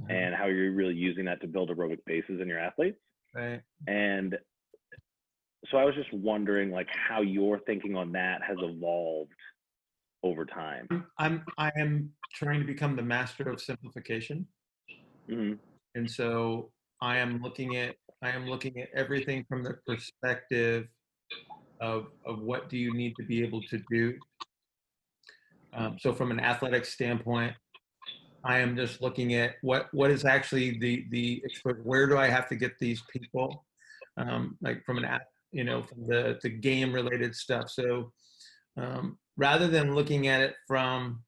[0.01, 0.11] mm-hmm.
[0.11, 2.99] and how you're really using that to build aerobic bases in your athletes.
[3.35, 3.61] Right.
[3.87, 4.39] And
[5.67, 9.33] so I was just wondering like how your thinking on that has evolved
[10.23, 10.87] over time.
[11.19, 14.47] I'm I am trying to become the master of simplification.
[15.31, 15.55] Mm-hmm.
[15.95, 20.87] And so I am looking at I am looking at everything from the perspective
[21.81, 24.15] of of what do you need to be able to do.
[25.75, 27.55] Um, so from an athletic standpoint,
[28.45, 31.45] I am just looking at what what is actually the the
[31.83, 33.65] where do I have to get these people,
[34.17, 37.71] um, like from an app, you know from the the game related stuff.
[37.71, 38.13] So
[38.77, 41.23] um, rather than looking at it from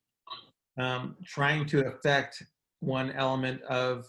[0.79, 2.43] um, trying to affect
[2.81, 4.07] one element of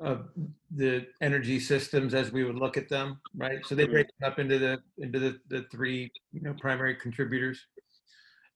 [0.00, 0.28] of
[0.74, 3.64] the energy systems as we would look at them, right?
[3.64, 3.92] So they mm-hmm.
[3.92, 7.66] break up into the into the, the three you know primary contributors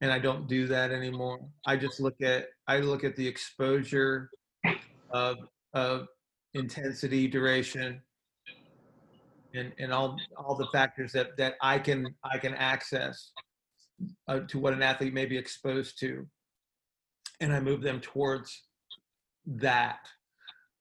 [0.01, 1.41] and I don't do that anymore.
[1.67, 4.31] I just look at I look at the exposure
[5.11, 5.37] of
[5.75, 6.09] of
[6.55, 8.03] intensity, duration,
[9.55, 13.33] and and all all the factors that that I can I can access
[14.29, 16.27] uh, to what an athlete may be exposed to,
[17.41, 18.65] and I move them towards
[19.47, 20.01] that.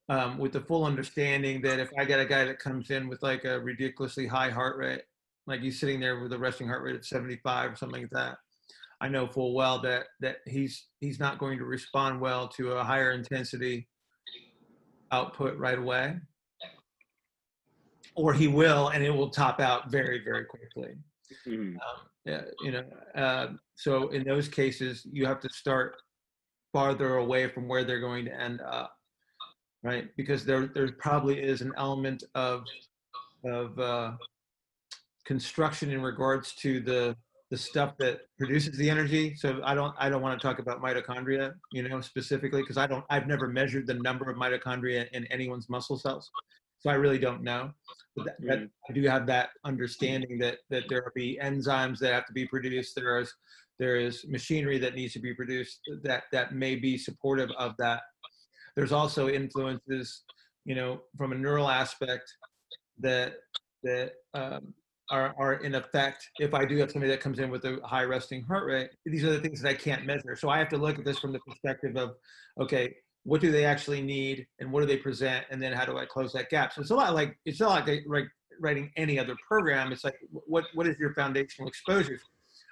[0.08, 3.24] Um, with the full understanding that if I get a guy that comes in with
[3.24, 5.02] like a ridiculously high heart rate,
[5.48, 8.38] like he's sitting there with a resting heart rate at 75 or something like that,
[9.02, 12.84] I know full well that that he's he's not going to respond well to a
[12.84, 13.88] higher intensity
[15.12, 16.18] output right away,
[18.16, 20.96] or he will, and it will top out very very quickly.
[21.48, 21.76] Mm-hmm.
[21.76, 22.84] Um, yeah, you know,
[23.16, 25.96] uh, so in those cases, you have to start
[26.74, 28.92] farther away from where they're going to end up,
[29.84, 30.10] right?
[30.18, 32.64] Because there there probably is an element of
[33.46, 34.14] of uh,
[35.26, 37.16] construction in regards to the
[37.56, 39.34] the stuff that produces the energy.
[39.34, 42.86] So I don't I don't want to talk about mitochondria, you know, specifically because I
[42.86, 46.30] don't I've never measured the number of mitochondria in anyone's muscle cells.
[46.80, 47.72] So I really don't know.
[48.14, 48.70] But that, that, mm.
[48.90, 52.46] I do have that understanding that that there will be enzymes that have to be
[52.46, 52.94] produced.
[52.94, 53.34] There is
[53.80, 58.02] there is machinery that needs to be produced that that may be supportive of that.
[58.76, 60.24] There's also influences,
[60.66, 62.30] you know, from a neural aspect
[63.00, 63.36] that
[63.84, 64.74] that um,
[65.12, 68.04] are, are in effect if I do have somebody that comes in with a high
[68.04, 68.90] resting heart rate.
[69.06, 70.36] These are the things that I can't measure.
[70.36, 72.16] So I have to look at this from the perspective of,
[72.60, 75.46] okay, what do they actually need and what do they present?
[75.50, 76.74] And then how do I close that gap?
[76.74, 78.28] So it's a lot like, it's not like, like
[78.60, 79.92] writing any other program.
[79.92, 82.22] It's like, what, what is your foundational exposures?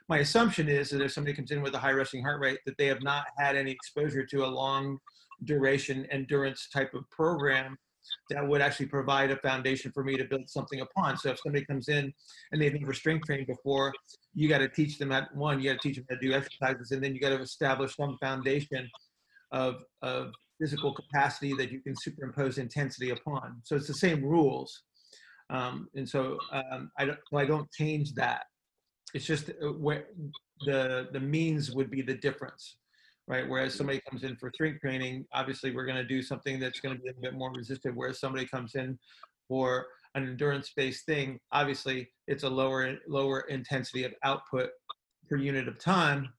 [0.10, 2.78] my assumption is that if somebody comes in with a high resting heart rate, that
[2.78, 5.00] they have not had any exposure to a long
[5.46, 7.78] duration endurance type of program
[8.30, 11.18] that would actually provide a foundation for me to build something upon.
[11.18, 12.14] So if somebody comes in
[12.52, 13.94] and they've never strength trained before,
[14.34, 16.34] you got to teach them at one, you got to teach them how to do
[16.34, 18.90] exercises, and then you got to establish some foundation
[19.52, 23.62] of of physical capacity that you can superimpose intensity upon.
[23.64, 24.84] So it's the same rules,
[25.50, 28.46] um, and so um, I don't I don't change that.
[29.14, 30.06] It's just uh, where
[30.66, 32.78] the the means would be the difference
[33.28, 33.48] right?
[33.48, 36.96] Whereas somebody comes in for strength training, obviously we're going to do something that's going
[36.96, 37.96] to be a bit more resistant.
[37.96, 38.98] Whereas somebody comes in
[39.48, 44.70] for an endurance-based thing, obviously it's a lower lower intensity of output
[45.30, 46.30] per unit of time,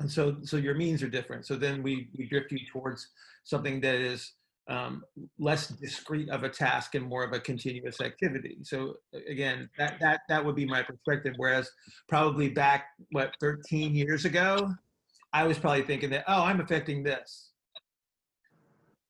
[0.00, 1.46] and so so your means are different.
[1.46, 3.08] So then we we drift you towards
[3.44, 4.32] something that is
[4.68, 5.02] um,
[5.38, 8.58] less discrete of a task and more of a continuous activity.
[8.62, 8.94] So
[9.28, 11.34] again, that that that would be my perspective.
[11.36, 11.70] Whereas
[12.08, 14.72] probably back what 13 years ago,
[15.32, 17.50] I was probably thinking that, oh, I'm affecting this.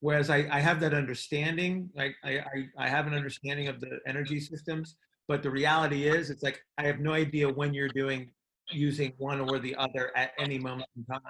[0.01, 2.41] Whereas I, I have that understanding, I, I,
[2.77, 4.97] I have an understanding of the energy systems,
[5.29, 8.31] but the reality is it's like I have no idea when you're doing
[8.71, 11.21] using one or the other at any moment in time.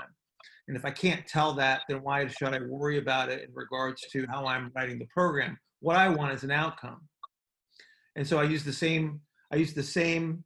[0.69, 4.01] And if I can't tell that, then why should I worry about it in regards
[4.13, 5.59] to how I'm writing the program?
[5.81, 7.01] What I want is an outcome.
[8.17, 9.21] And so I use the same,
[9.53, 10.45] I use the same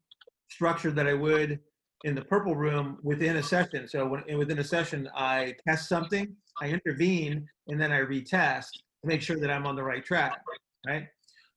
[0.49, 1.61] structure that I would
[2.07, 3.89] in the purple room within a session.
[3.89, 9.05] So when, within a session, I test something, I intervene, and then I retest to
[9.13, 10.41] make sure that I'm on the right track,
[10.87, 11.07] right?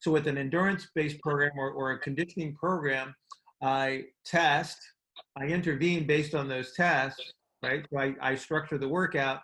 [0.00, 3.14] So with an endurance-based program or, or a conditioning program,
[3.62, 4.78] I test,
[5.36, 7.32] I intervene based on those tests,
[7.62, 7.86] right?
[7.92, 9.40] So I, I structure the workout,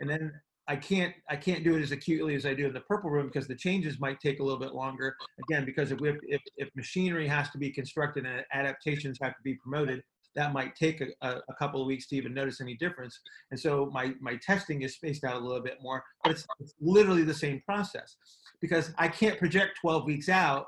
[0.00, 0.32] and then
[0.68, 3.26] I can't I can't do it as acutely as I do in the purple room
[3.26, 5.14] because the changes might take a little bit longer.
[5.44, 9.54] Again, because if, if, if machinery has to be constructed and adaptations have to be
[9.54, 10.02] promoted,
[10.36, 13.18] that might take a, a, couple of weeks to even notice any difference.
[13.50, 16.74] And so my, my testing is spaced out a little bit more, but it's, it's
[16.80, 18.16] literally the same process
[18.60, 20.66] because I can't project 12 weeks out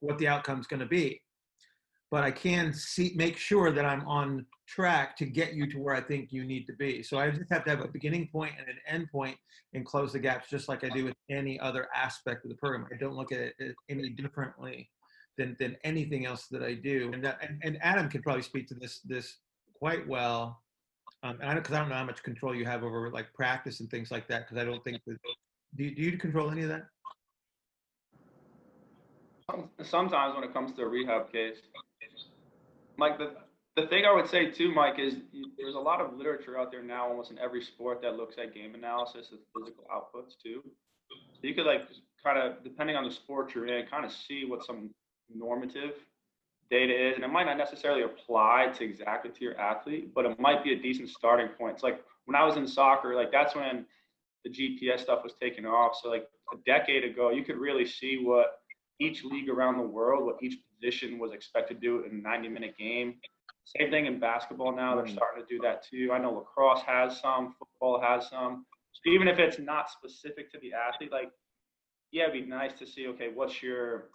[0.00, 1.20] what the outcome is going to be.
[2.10, 5.94] But I can see, make sure that I'm on track to get you to where
[5.94, 7.02] I think you need to be.
[7.02, 9.38] So I just have to have a beginning point and an end point
[9.72, 12.86] and close the gaps, just like I do with any other aspect of the program.
[12.92, 14.90] I don't look at it uh, any differently
[15.38, 17.10] than than anything else that I do.
[17.12, 19.38] And that, and, and Adam can probably speak to this this
[19.74, 20.62] quite well.
[21.22, 23.80] Um, and I because I don't know how much control you have over like practice
[23.80, 24.46] and things like that.
[24.46, 25.16] Because I don't think that
[25.76, 26.86] do you, do you control any of that?
[29.82, 31.58] Sometimes when it comes to a rehab case,
[32.96, 33.34] Mike, the
[33.74, 35.16] the thing I would say too, Mike, is
[35.56, 38.54] there's a lot of literature out there now, almost in every sport, that looks at
[38.54, 40.62] game analysis of physical outputs too.
[41.34, 41.82] So you could like
[42.22, 44.90] kind of, depending on the sport you're in, kind of see what some
[45.34, 45.94] normative
[46.70, 50.40] data is, and it might not necessarily apply to exactly to your athlete, but it
[50.40, 51.74] might be a decent starting point.
[51.74, 53.84] It's like when I was in soccer, like that's when
[54.44, 55.92] the GPS stuff was taking off.
[56.02, 58.58] So like a decade ago, you could really see what
[59.00, 62.48] each league around the world, what each position was expected to do in a 90
[62.48, 63.16] minute game.
[63.64, 64.96] Same thing in basketball now.
[64.96, 65.14] They're mm.
[65.14, 66.10] starting to do that too.
[66.12, 68.66] I know lacrosse has some, football has some.
[68.92, 71.30] So even if it's not specific to the athlete, like,
[72.10, 74.10] yeah, it'd be nice to see, okay, what's your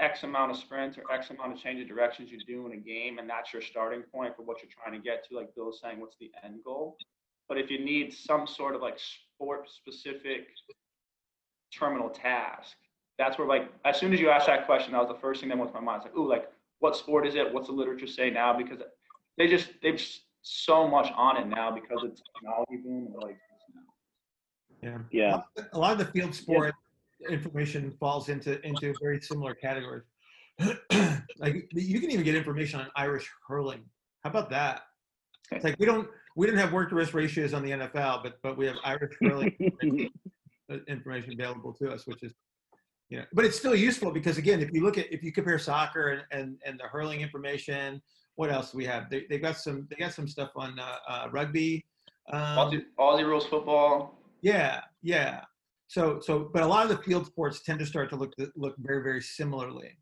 [0.00, 2.76] X amount of sprints or X amount of change of directions you do in a
[2.76, 5.36] game, and that's your starting point for what you're trying to get to.
[5.36, 6.96] Like Bill's saying, what's the end goal?
[7.48, 10.46] But if you need some sort of like sport specific
[11.72, 12.76] terminal task,
[13.18, 15.48] that's where like as soon as you ask that question, that was the first thing
[15.50, 16.02] that went to my mind.
[16.04, 17.52] It's like, ooh, like what sport is it?
[17.52, 18.56] What's the literature say now?
[18.56, 18.80] Because
[19.38, 20.02] they just they've
[20.42, 23.14] so much on it now because of technology boom.
[23.20, 23.38] Like
[24.82, 25.40] yeah, yeah.
[25.72, 26.74] A lot of the field sport
[27.30, 30.04] information falls into into very similar categories.
[31.38, 33.84] like you can even get information on Irish hurling.
[34.22, 34.82] How about that?
[35.50, 38.38] It's like we don't we didn't have work to risk ratios on the NFL, but
[38.42, 39.54] but we have Irish hurling
[40.88, 42.32] information available to us, which is
[43.10, 45.58] you know, but it's still useful because again, if you look at if you compare
[45.58, 48.00] soccer and and, and the hurling information,
[48.36, 49.10] what else do we have?
[49.10, 51.84] They they got some they got some stuff on uh, uh, rugby.
[52.32, 54.18] Um, Aussie, Aussie rules football.
[54.40, 55.42] Yeah, yeah.
[55.94, 58.74] So, so, but a lot of the field sports tend to start to look look
[58.78, 59.96] very, very similarly.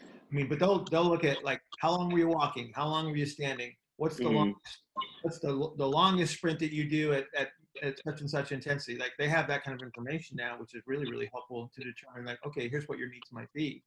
[0.00, 3.10] I mean, but they'll they'll look at like how long were you walking, how long
[3.10, 4.36] were you standing, what's the mm-hmm.
[4.36, 4.78] longest,
[5.22, 7.48] what's the the longest sprint that you do at, at
[7.82, 8.96] at such and such intensity.
[8.96, 12.24] Like they have that kind of information now, which is really really helpful to determine
[12.24, 13.82] like okay, here's what your needs might be.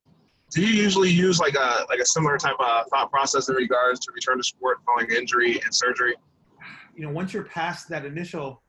[0.51, 4.01] Do you usually use like a like a similar type of thought process in regards
[4.01, 6.15] to return to sport following injury and surgery?
[6.97, 8.61] You know, once you're past that initial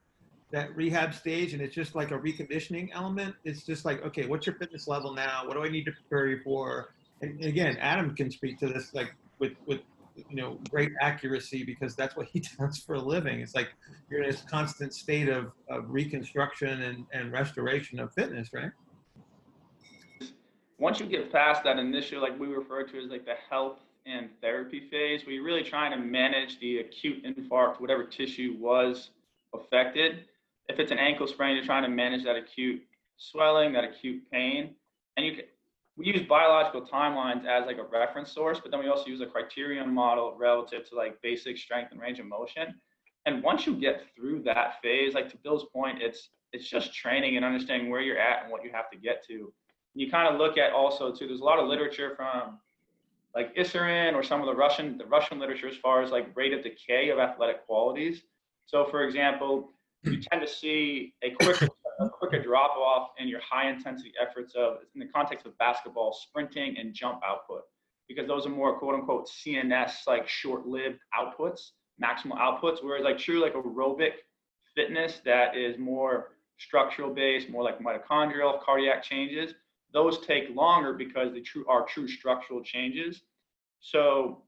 [0.53, 4.47] that rehab stage and it's just like a reconditioning element it's just like okay what's
[4.47, 8.15] your fitness level now what do i need to prepare you for and again adam
[8.15, 9.81] can speak to this like with with
[10.29, 13.41] you know great accuracy because that's what he does for a living.
[13.41, 13.69] It's like
[14.11, 18.71] you're in this constant state of, of reconstruction and, and restoration of fitness, right?
[20.79, 24.29] Once you get past that initial, like we refer to as like the health and
[24.41, 29.11] therapy phase, where you're really trying to manage the acute infarct, whatever tissue was
[29.55, 30.27] affected.
[30.69, 32.83] If it's an ankle sprain, you're trying to manage that acute
[33.17, 34.75] swelling, that acute pain,
[35.17, 35.45] and you can,
[35.97, 39.27] we use biological timelines as like a reference source, but then we also use a
[39.27, 42.75] criterion model relative to like basic strength and range of motion.
[43.25, 47.37] And once you get through that phase, like to Bill's point, it's it's just training
[47.37, 49.53] and understanding where you're at and what you have to get to.
[49.95, 51.27] You kind of look at also too.
[51.27, 52.59] There's a lot of literature from
[53.35, 56.53] like Issurin or some of the Russian the Russian literature as far as like rate
[56.53, 58.23] of decay of athletic qualities.
[58.67, 59.73] So for example,
[60.07, 61.69] you tend to see a quicker
[62.01, 66.13] a quicker drop off in your high intensity efforts of in the context of basketball
[66.13, 67.63] sprinting and jump output
[68.09, 71.71] because those are more quote unquote CNS like short lived outputs,
[72.03, 74.13] maximal outputs, whereas like true like aerobic
[74.75, 79.55] fitness that is more structural based, more like mitochondrial cardiac changes,
[79.93, 83.23] those take longer because they true are true structural changes.
[83.81, 84.43] So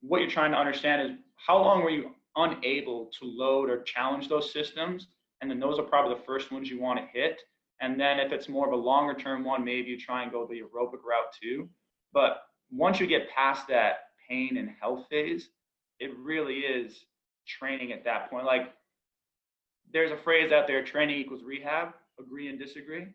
[0.00, 4.28] what you're trying to understand is how long were you unable to load or challenge
[4.28, 5.08] those systems
[5.40, 7.40] and then those are probably the first ones you want to hit.
[7.80, 10.46] And then if it's more of a longer term one, maybe you try and go
[10.46, 11.68] the aerobic route too.
[12.12, 15.48] But once you get past that pain and health phase,
[15.98, 17.04] it really is
[17.46, 18.44] training at that point.
[18.44, 18.72] Like
[19.92, 23.06] there's a phrase out there, training equals rehab, agree and disagree.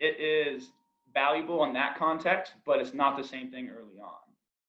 [0.00, 0.70] It is
[1.14, 4.10] valuable in that context, but it's not the same thing early on.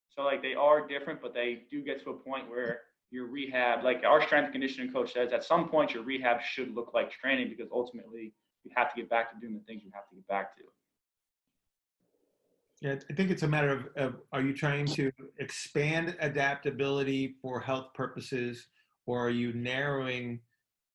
[0.10, 3.84] So like they are different, but they do get to a point where your rehab,
[3.84, 7.50] like our strength conditioning coach says, at some point your rehab should look like training
[7.50, 10.28] because ultimately you have to get back to doing the things you have to get
[10.28, 10.64] back to.
[12.82, 17.60] Yeah, I think it's a matter of, of are you trying to expand adaptability for
[17.60, 18.68] health purposes,
[19.06, 20.40] or are you narrowing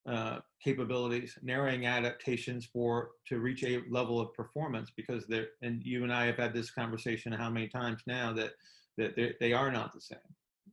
[0.09, 4.91] uh, capabilities, narrowing adaptations for to reach a level of performance?
[4.97, 8.53] Because they're and you and I have had this conversation how many times now that
[8.97, 10.19] that they are not the same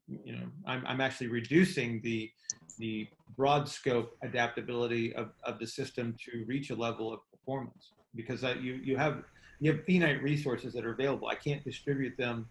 [0.08, 2.30] you know, I'm, I'm actually reducing the,
[2.78, 8.44] the broad scope adaptability of, of the system to reach a level of performance because
[8.44, 9.24] you, you have,
[9.60, 11.28] you have finite resources that are available.
[11.28, 12.50] I can't distribute them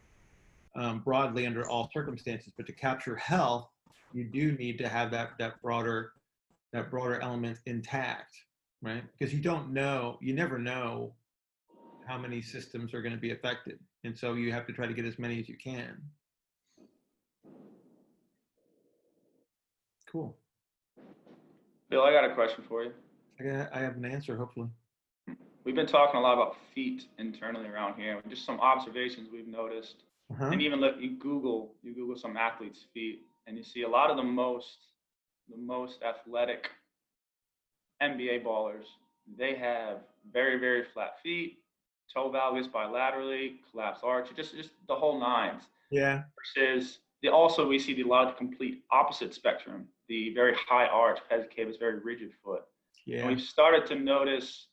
[0.74, 3.68] um, broadly under all circumstances, but to capture health,
[4.12, 6.12] you do need to have that, that broader,
[6.72, 8.34] that broader element intact,
[8.82, 9.02] right?
[9.18, 11.14] Because you don't know, you never know
[12.06, 13.78] how many systems are going to be affected.
[14.04, 16.00] And so you have to try to get as many as you can.
[20.12, 20.36] Cool.
[21.88, 22.92] Bill, I got a question for you.
[23.40, 24.68] I, got, I have an answer, hopefully.
[25.64, 28.20] We've been talking a lot about feet internally around here.
[28.28, 30.02] Just some observations we've noticed.
[30.30, 30.46] Uh-huh.
[30.46, 34.10] And even look, you Google, you Google some athletes' feet, and you see a lot
[34.10, 34.76] of the most,
[35.48, 36.70] the most athletic
[38.02, 38.84] NBA ballers.
[39.38, 39.98] They have
[40.30, 41.58] very, very flat feet,
[42.12, 45.62] toe valgus bilaterally, collapsed arch, just just the whole nines.
[45.90, 46.24] Yeah.
[46.36, 51.20] Versus the also we see the lot of complete opposite spectrum the very high arch
[51.30, 52.64] pes cavus, very rigid foot.
[53.06, 53.20] Yeah.
[53.20, 54.66] And we've started to notice,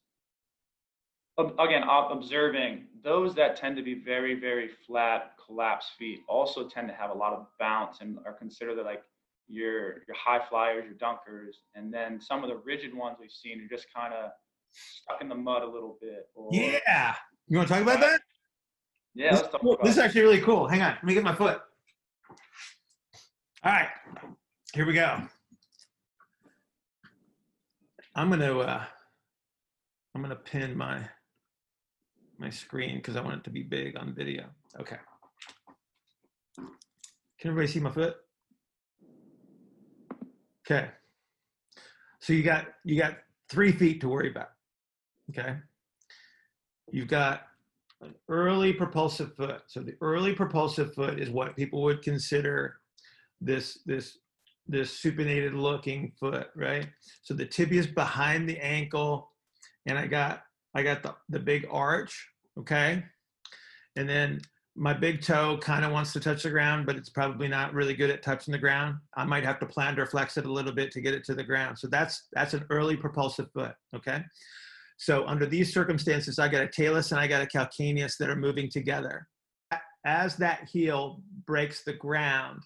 [1.37, 6.93] again, observing those that tend to be very, very flat, collapsed feet also tend to
[6.93, 9.01] have a lot of bounce and are considered like
[9.47, 13.61] your your high flyers, your dunkers, and then some of the rigid ones we've seen
[13.61, 14.31] are just kind of
[14.73, 16.27] stuck in the mud a little bit.
[16.35, 17.15] Or, yeah,
[17.47, 18.19] you want to talk about that?
[19.15, 19.43] Yeah, this,
[19.83, 20.67] this is actually really cool.
[20.67, 21.61] Hang on, let me get my foot.
[23.63, 23.89] All right,
[24.73, 25.21] here we go.
[28.15, 28.83] I'm gonna uh,
[30.13, 31.01] I'm gonna pin my
[32.37, 34.45] my screen because I want it to be big on video.
[34.79, 34.97] Okay.
[36.57, 38.17] Can everybody see my foot?
[40.69, 40.89] Okay.
[42.19, 43.17] So you got you got
[43.49, 44.49] three feet to worry about.
[45.31, 45.55] Okay.
[46.91, 47.43] You've got
[48.01, 49.61] an early propulsive foot.
[49.67, 52.77] So the early propulsive foot is what people would consider
[53.41, 54.17] this this
[54.69, 56.87] this supinated looking foot, right?
[57.23, 59.31] So the tibia is behind the ankle,
[59.85, 60.43] and I got
[60.75, 62.27] I got the, the big arch,
[62.59, 63.03] okay?
[63.95, 64.39] And then
[64.75, 67.95] my big toe kind of wants to touch the ground, but it's probably not really
[67.95, 68.97] good at touching the ground.
[69.17, 71.43] I might have to plantar flex it a little bit to get it to the
[71.43, 71.79] ground.
[71.79, 74.23] So that's that's an early propulsive foot, okay?
[74.97, 78.35] So under these circumstances, I got a talus and I got a calcaneus that are
[78.35, 79.27] moving together.
[80.05, 82.61] As that heel breaks the ground,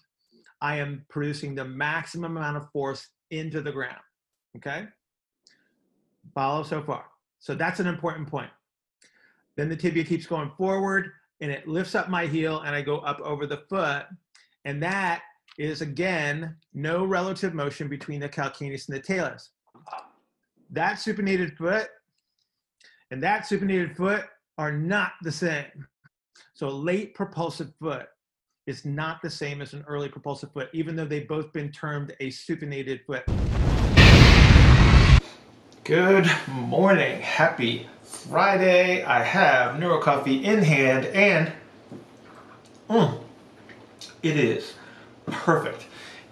[0.64, 4.00] I am producing the maximum amount of force into the ground.
[4.56, 4.86] Okay?
[6.34, 7.04] Follow so far.
[7.38, 8.48] So that's an important point.
[9.56, 11.10] Then the tibia keeps going forward
[11.42, 14.06] and it lifts up my heel and I go up over the foot.
[14.64, 15.20] And that
[15.58, 19.50] is again no relative motion between the calcaneus and the talus.
[20.70, 21.88] That supinated foot
[23.10, 24.24] and that supinated foot
[24.56, 25.86] are not the same.
[26.54, 28.06] So late propulsive foot
[28.66, 32.14] is not the same as an early propulsive foot, even though they've both been termed
[32.20, 33.24] a supinated foot.
[35.84, 37.20] Good morning.
[37.20, 39.04] Happy Friday.
[39.04, 41.52] I have Neuro Coffee in hand and
[42.88, 43.20] mm,
[44.22, 44.72] it is
[45.26, 45.84] perfect.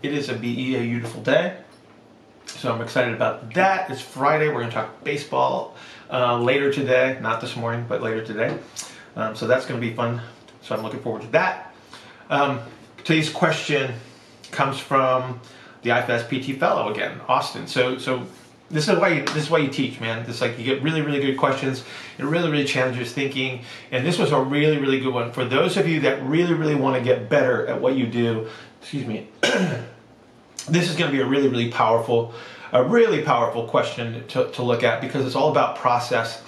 [0.03, 1.59] It is a be a beautiful day.
[2.47, 3.91] So I'm excited about that.
[3.91, 4.49] It's Friday.
[4.49, 5.77] We're going to talk baseball
[6.11, 7.19] uh, later today.
[7.21, 8.59] Not this morning, but later today.
[9.17, 10.23] Um, so that's going to be fun.
[10.63, 11.72] So I'm looking forward to that.
[12.33, 12.61] Um,
[12.97, 13.93] today's question
[14.53, 15.39] comes from
[15.83, 17.67] the IFS PT fellow again, Austin.
[17.67, 18.27] So so
[18.71, 20.25] this is why you, this is why you teach, man.
[20.27, 21.85] It's like you get really really good questions.
[22.17, 25.77] It really really challenges thinking, and this was a really really good one for those
[25.77, 28.49] of you that really really want to get better at what you do.
[28.81, 29.29] Excuse me.
[29.43, 32.33] this is going to be a really really powerful,
[32.73, 36.43] a really powerful question to, to look at because it's all about process,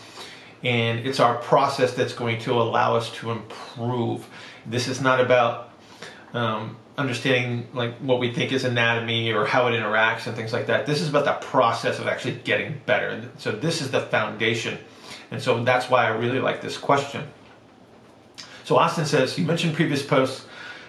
[0.62, 4.26] and it's our process that's going to allow us to improve.
[4.64, 5.72] This is not about
[6.35, 10.66] um, understanding like what we think is anatomy or how it interacts and things like
[10.66, 10.85] that.
[10.85, 13.30] This is about the process of actually getting better.
[13.39, 14.78] So this is the foundation.
[15.30, 17.26] And so that's why I really like this question.
[18.64, 20.47] So Austin says, you mentioned previous posts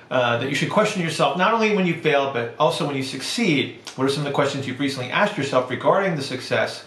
[0.10, 3.04] uh, that you should question yourself not only when you fail, but also when you
[3.04, 3.80] succeed.
[3.96, 6.85] What are some of the questions you've recently asked yourself regarding the success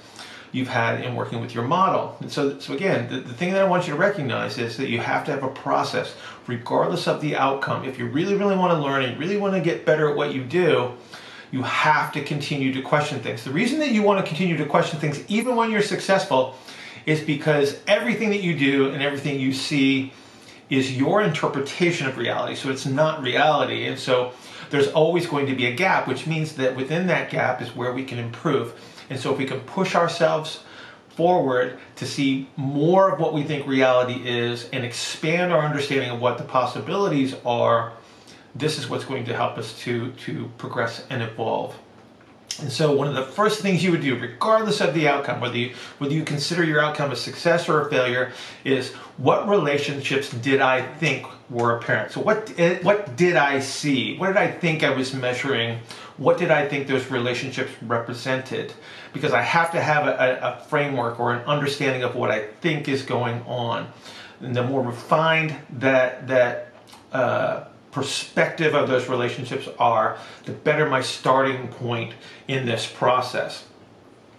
[0.52, 2.16] you've had in working with your model.
[2.20, 4.88] And so, so again, the, the thing that I want you to recognize is that
[4.88, 6.14] you have to have a process,
[6.46, 7.84] regardless of the outcome.
[7.84, 10.34] If you really, really want to learn and really want to get better at what
[10.34, 10.92] you do,
[11.50, 13.44] you have to continue to question things.
[13.44, 16.56] The reason that you want to continue to question things, even when you're successful,
[17.06, 20.12] is because everything that you do and everything you see
[20.68, 22.54] is your interpretation of reality.
[22.54, 23.86] So it's not reality.
[23.86, 24.34] And so
[24.70, 27.92] there's always going to be a gap, which means that within that gap is where
[27.92, 28.78] we can improve.
[29.10, 30.60] And so if we can push ourselves
[31.10, 36.20] forward to see more of what we think reality is and expand our understanding of
[36.20, 37.92] what the possibilities are,
[38.54, 41.76] this is what's going to help us to, to progress and evolve.
[42.60, 45.56] And so one of the first things you would do, regardless of the outcome, whether
[45.56, 48.32] you, whether you consider your outcome a success or a failure,
[48.64, 52.12] is what relationships did I think were apparent?
[52.12, 52.50] So what,
[52.82, 54.16] what did I see?
[54.16, 55.78] What did I think I was measuring?
[56.16, 58.72] What did I think those relationships represented?
[59.12, 62.88] Because I have to have a, a framework or an understanding of what I think
[62.88, 63.86] is going on.
[64.40, 66.72] And the more refined that, that
[67.12, 67.64] uh,
[67.98, 72.14] perspective of those relationships are, the better my starting point
[72.46, 73.64] in this process.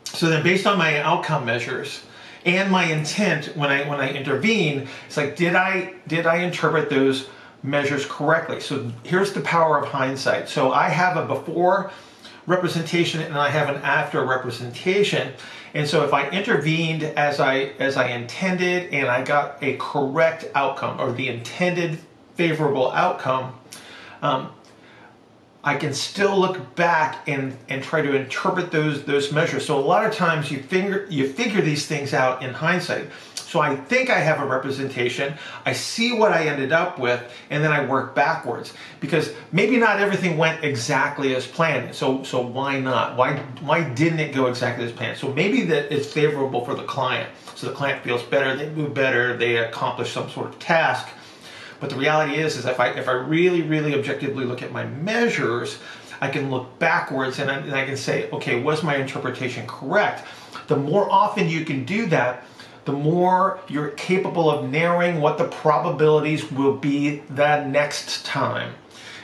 [0.06, 2.04] So then based on my outcome measures
[2.46, 6.90] and my intent when I when I intervene, it's like did I did I interpret
[6.90, 7.28] those
[7.62, 8.62] measures correctly?
[8.62, 10.48] So here's the power of hindsight.
[10.48, 11.92] So I have a before
[12.48, 15.34] representation and I have an after representation.
[15.74, 20.46] And so if I intervened as I as I intended and I got a correct
[20.56, 22.00] outcome or the intended
[22.40, 23.54] favorable outcome,
[24.22, 24.50] um,
[25.62, 29.66] I can still look back and, and try to interpret those those measures.
[29.66, 33.10] So a lot of times you figure you figure these things out in hindsight.
[33.36, 35.34] So I think I have a representation,
[35.66, 37.20] I see what I ended up with,
[37.50, 38.74] and then I work backwards.
[39.02, 41.94] Because maybe not everything went exactly as planned.
[41.94, 43.18] So so why not?
[43.18, 43.36] Why
[43.70, 45.18] why didn't it go exactly as planned?
[45.18, 47.30] So maybe that it's favorable for the client.
[47.56, 51.10] So the client feels better, they move better, they accomplish some sort of task
[51.80, 54.86] but the reality is, is if I if I really really objectively look at my
[54.86, 55.80] measures,
[56.22, 60.28] I can look backwards and I, and I can say, okay, was my interpretation correct?
[60.68, 62.46] The more often you can do that,
[62.86, 68.74] the more you're capable of narrowing what the probabilities will be the next time.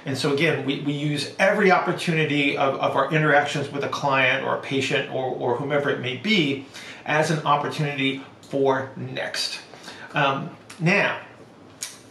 [0.06, 4.45] And so again, we, we use every opportunity of, of our interactions with a client
[4.45, 6.68] or a patient or, or whomever it may be
[7.06, 9.60] as an opportunity for next.
[10.14, 11.20] Um, now,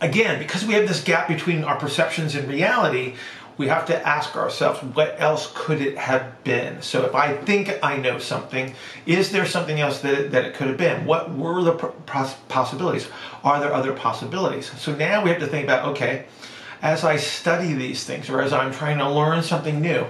[0.04, 3.14] again, because we have this gap between our perceptions and reality,
[3.56, 6.82] we have to ask ourselves, what else could it have been?
[6.82, 8.74] So if I think I know something,
[9.06, 11.06] is there something else that it, that it could have been?
[11.06, 13.08] What were the possibilities?
[13.44, 14.70] Are there other possibilities?
[14.80, 16.26] So now we have to think about, okay,
[16.82, 20.04] as I study these things or as I'm trying to learn something new,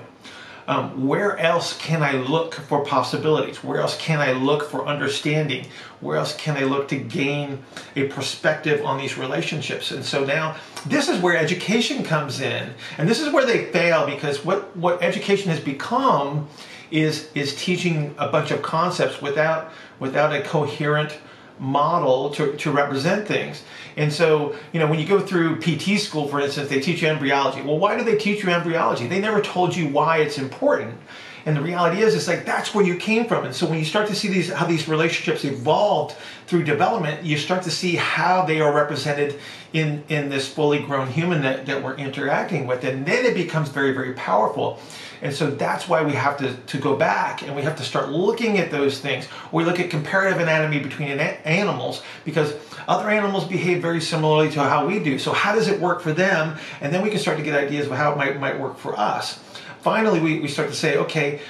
[0.67, 3.63] um, where else can I look for possibilities?
[3.63, 5.67] Where else can I look for understanding?
[6.01, 7.63] Where else can I look to gain
[7.97, 9.91] a perspective on these relationships?
[9.91, 10.57] And so now
[10.87, 12.73] this is where education comes in.
[12.99, 16.49] And this is where they fail because what, what education has become
[16.91, 21.19] is, is teaching a bunch of concepts without, without a coherent
[21.59, 23.63] model to, to represent things.
[23.97, 27.09] And so, you know, when you go through PT school, for instance, they teach you
[27.09, 27.63] embryology.
[27.63, 29.07] Well, why do they teach you embryology?
[29.07, 30.99] They never told you why it's important.
[31.47, 33.45] And the reality is, it's like that's where you came from.
[33.45, 36.17] And so when you start to see these how these relationships evolved
[36.47, 39.39] through development, you start to see how they are represented
[39.73, 42.83] in in this fully grown human that, that we're interacting with.
[42.85, 44.79] And then it becomes very, very powerful.
[45.21, 48.11] And so that's why we have to, to go back and we have to start
[48.11, 49.27] looking at those things.
[49.53, 52.55] We look at comparative anatomy between animals because
[52.87, 55.19] other animals behave very similarly to how we do.
[55.19, 56.59] So how does it work for them?
[56.83, 58.99] And then we can start to get ideas of how it might, might work for
[58.99, 59.41] us
[59.85, 61.41] finally we, we start to say, okay,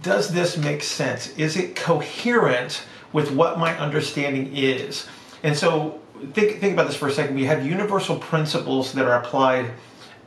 [0.00, 1.36] does this make sense?
[1.36, 5.08] Is it coherent with what my understanding is?
[5.42, 6.00] And so
[6.32, 7.34] think, think about this for a second.
[7.34, 9.72] We have universal principles that are applied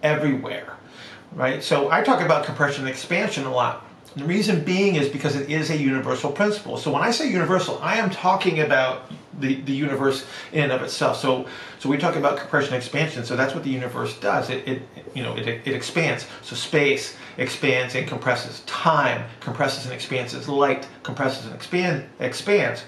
[0.03, 0.75] everywhere,
[1.33, 1.63] right?
[1.63, 3.86] So I talk about compression and expansion a lot.
[4.17, 6.77] The reason being is because it is a universal principle.
[6.77, 10.81] So when I say universal, I am talking about the, the universe in and of
[10.81, 11.17] itself.
[11.17, 11.45] So
[11.79, 13.23] so we talk about compression expansion.
[13.23, 14.49] So that's what the universe does.
[14.49, 14.81] It, it
[15.13, 16.25] you know it, it expands.
[16.41, 18.61] So space expands and compresses.
[18.61, 20.47] Time compresses and expands.
[20.49, 22.83] Light compresses and expand expands.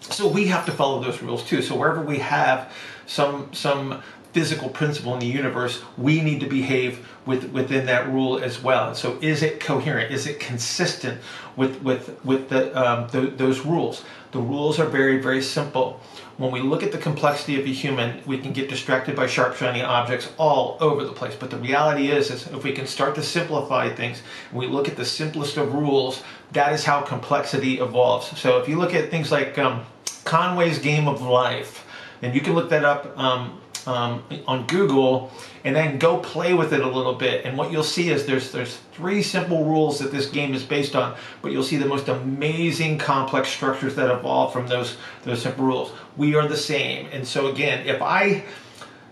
[0.00, 1.62] So we have to follow those rules too.
[1.62, 2.72] So wherever we have
[3.06, 8.38] some some physical principle in the universe, we need to behave with, within that rule
[8.38, 8.94] as well.
[8.94, 10.12] So, is it coherent?
[10.12, 11.20] Is it consistent
[11.56, 14.04] with with with the, um, the, those rules?
[14.32, 16.00] The rules are very very simple.
[16.36, 19.56] When we look at the complexity of a human, we can get distracted by sharp
[19.56, 21.34] shiny objects all over the place.
[21.34, 24.22] But the reality is, is if we can start to simplify things,
[24.52, 26.22] we look at the simplest of rules.
[26.52, 28.38] That is how complexity evolves.
[28.38, 29.84] So if you look at things like um,
[30.24, 31.84] Conway's Game of Life,
[32.22, 33.18] and you can look that up.
[33.18, 35.30] Um, um, on Google
[35.64, 37.44] and then go play with it a little bit.
[37.44, 40.96] And what you'll see is there's there's three simple rules that this game is based
[40.96, 45.64] on, but you'll see the most amazing complex structures that evolve from those those simple
[45.64, 45.92] rules.
[46.16, 47.06] We are the same.
[47.12, 48.44] And so again, if I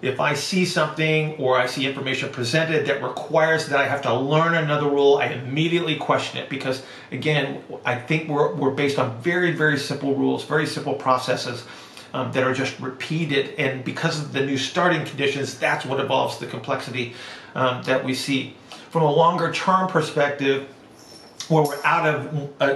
[0.02, 4.14] if I see something or I see information presented that requires that I have to
[4.14, 9.18] learn another rule, I immediately question it because, again, I think we're, we're based on
[9.22, 11.64] very, very simple rules, very simple processes
[12.16, 13.54] um, that are just repeated.
[13.58, 17.14] And because of the new starting conditions, that's what evolves the complexity
[17.54, 18.56] um, that we see.
[18.90, 20.66] From a longer term perspective,
[21.48, 22.68] where we're out of a,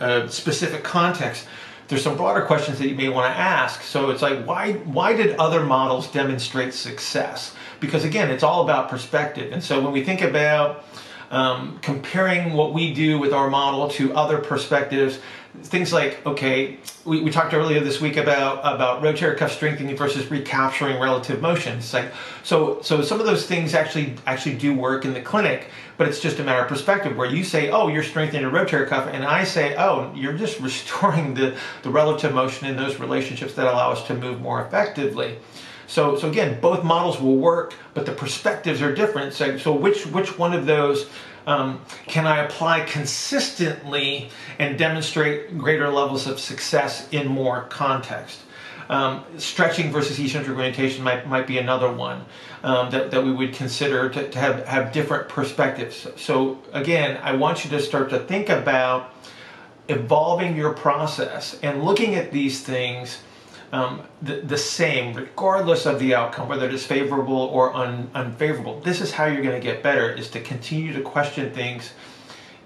[0.00, 1.46] a, a specific context,
[1.88, 3.82] there's some broader questions that you may want to ask.
[3.82, 7.54] So it's like, why why did other models demonstrate success?
[7.80, 9.52] Because again, it's all about perspective.
[9.52, 10.84] And so when we think about
[11.30, 15.20] um, comparing what we do with our model to other perspectives,
[15.62, 20.30] things like okay we, we talked earlier this week about about rotator cuff strengthening versus
[20.30, 25.04] recapturing relative motion it's like so so some of those things actually actually do work
[25.04, 28.02] in the clinic but it's just a matter of perspective where you say oh you're
[28.02, 32.66] strengthening a rotator cuff and i say oh you're just restoring the the relative motion
[32.66, 35.38] in those relationships that allow us to move more effectively
[35.88, 39.32] so, so again, both models will work, but the perspectives are different.
[39.32, 41.08] So, so which which one of those
[41.48, 44.28] um, can I apply consistently
[44.58, 48.40] and demonstrate greater levels of success in more context?
[48.90, 52.24] Um, stretching versus eccentric orientation might, might be another one
[52.62, 56.06] um, that, that we would consider to, to have, have different perspectives.
[56.16, 59.14] So again, I want you to start to think about
[59.88, 63.18] evolving your process and looking at these things
[63.72, 68.80] um, the, the same, regardless of the outcome, whether it is favorable or un, unfavorable.
[68.80, 71.92] This is how you're going to get better, is to continue to question things.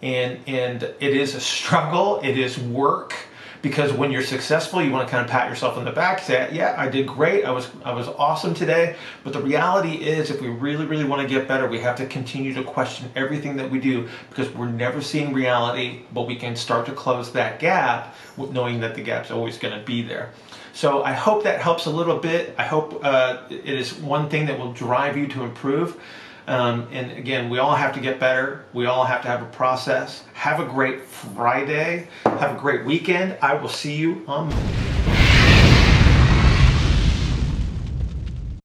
[0.02, 3.14] And, and it is a struggle, it is work,
[3.62, 6.48] because when you're successful, you want to kind of pat yourself on the back, say,
[6.52, 8.96] yeah, I did great, I was, I was awesome today.
[9.22, 12.06] But the reality is, if we really, really want to get better, we have to
[12.06, 16.56] continue to question everything that we do because we're never seeing reality, but we can
[16.56, 20.32] start to close that gap knowing that the gap's always going to be there.
[20.72, 22.54] So I hope that helps a little bit.
[22.58, 26.00] I hope uh, it is one thing that will drive you to improve.
[26.46, 28.64] Um, and again, we all have to get better.
[28.72, 30.24] We all have to have a process.
[30.32, 32.08] Have a great Friday.
[32.24, 33.36] Have a great weekend.
[33.42, 34.91] I will see you on Monday.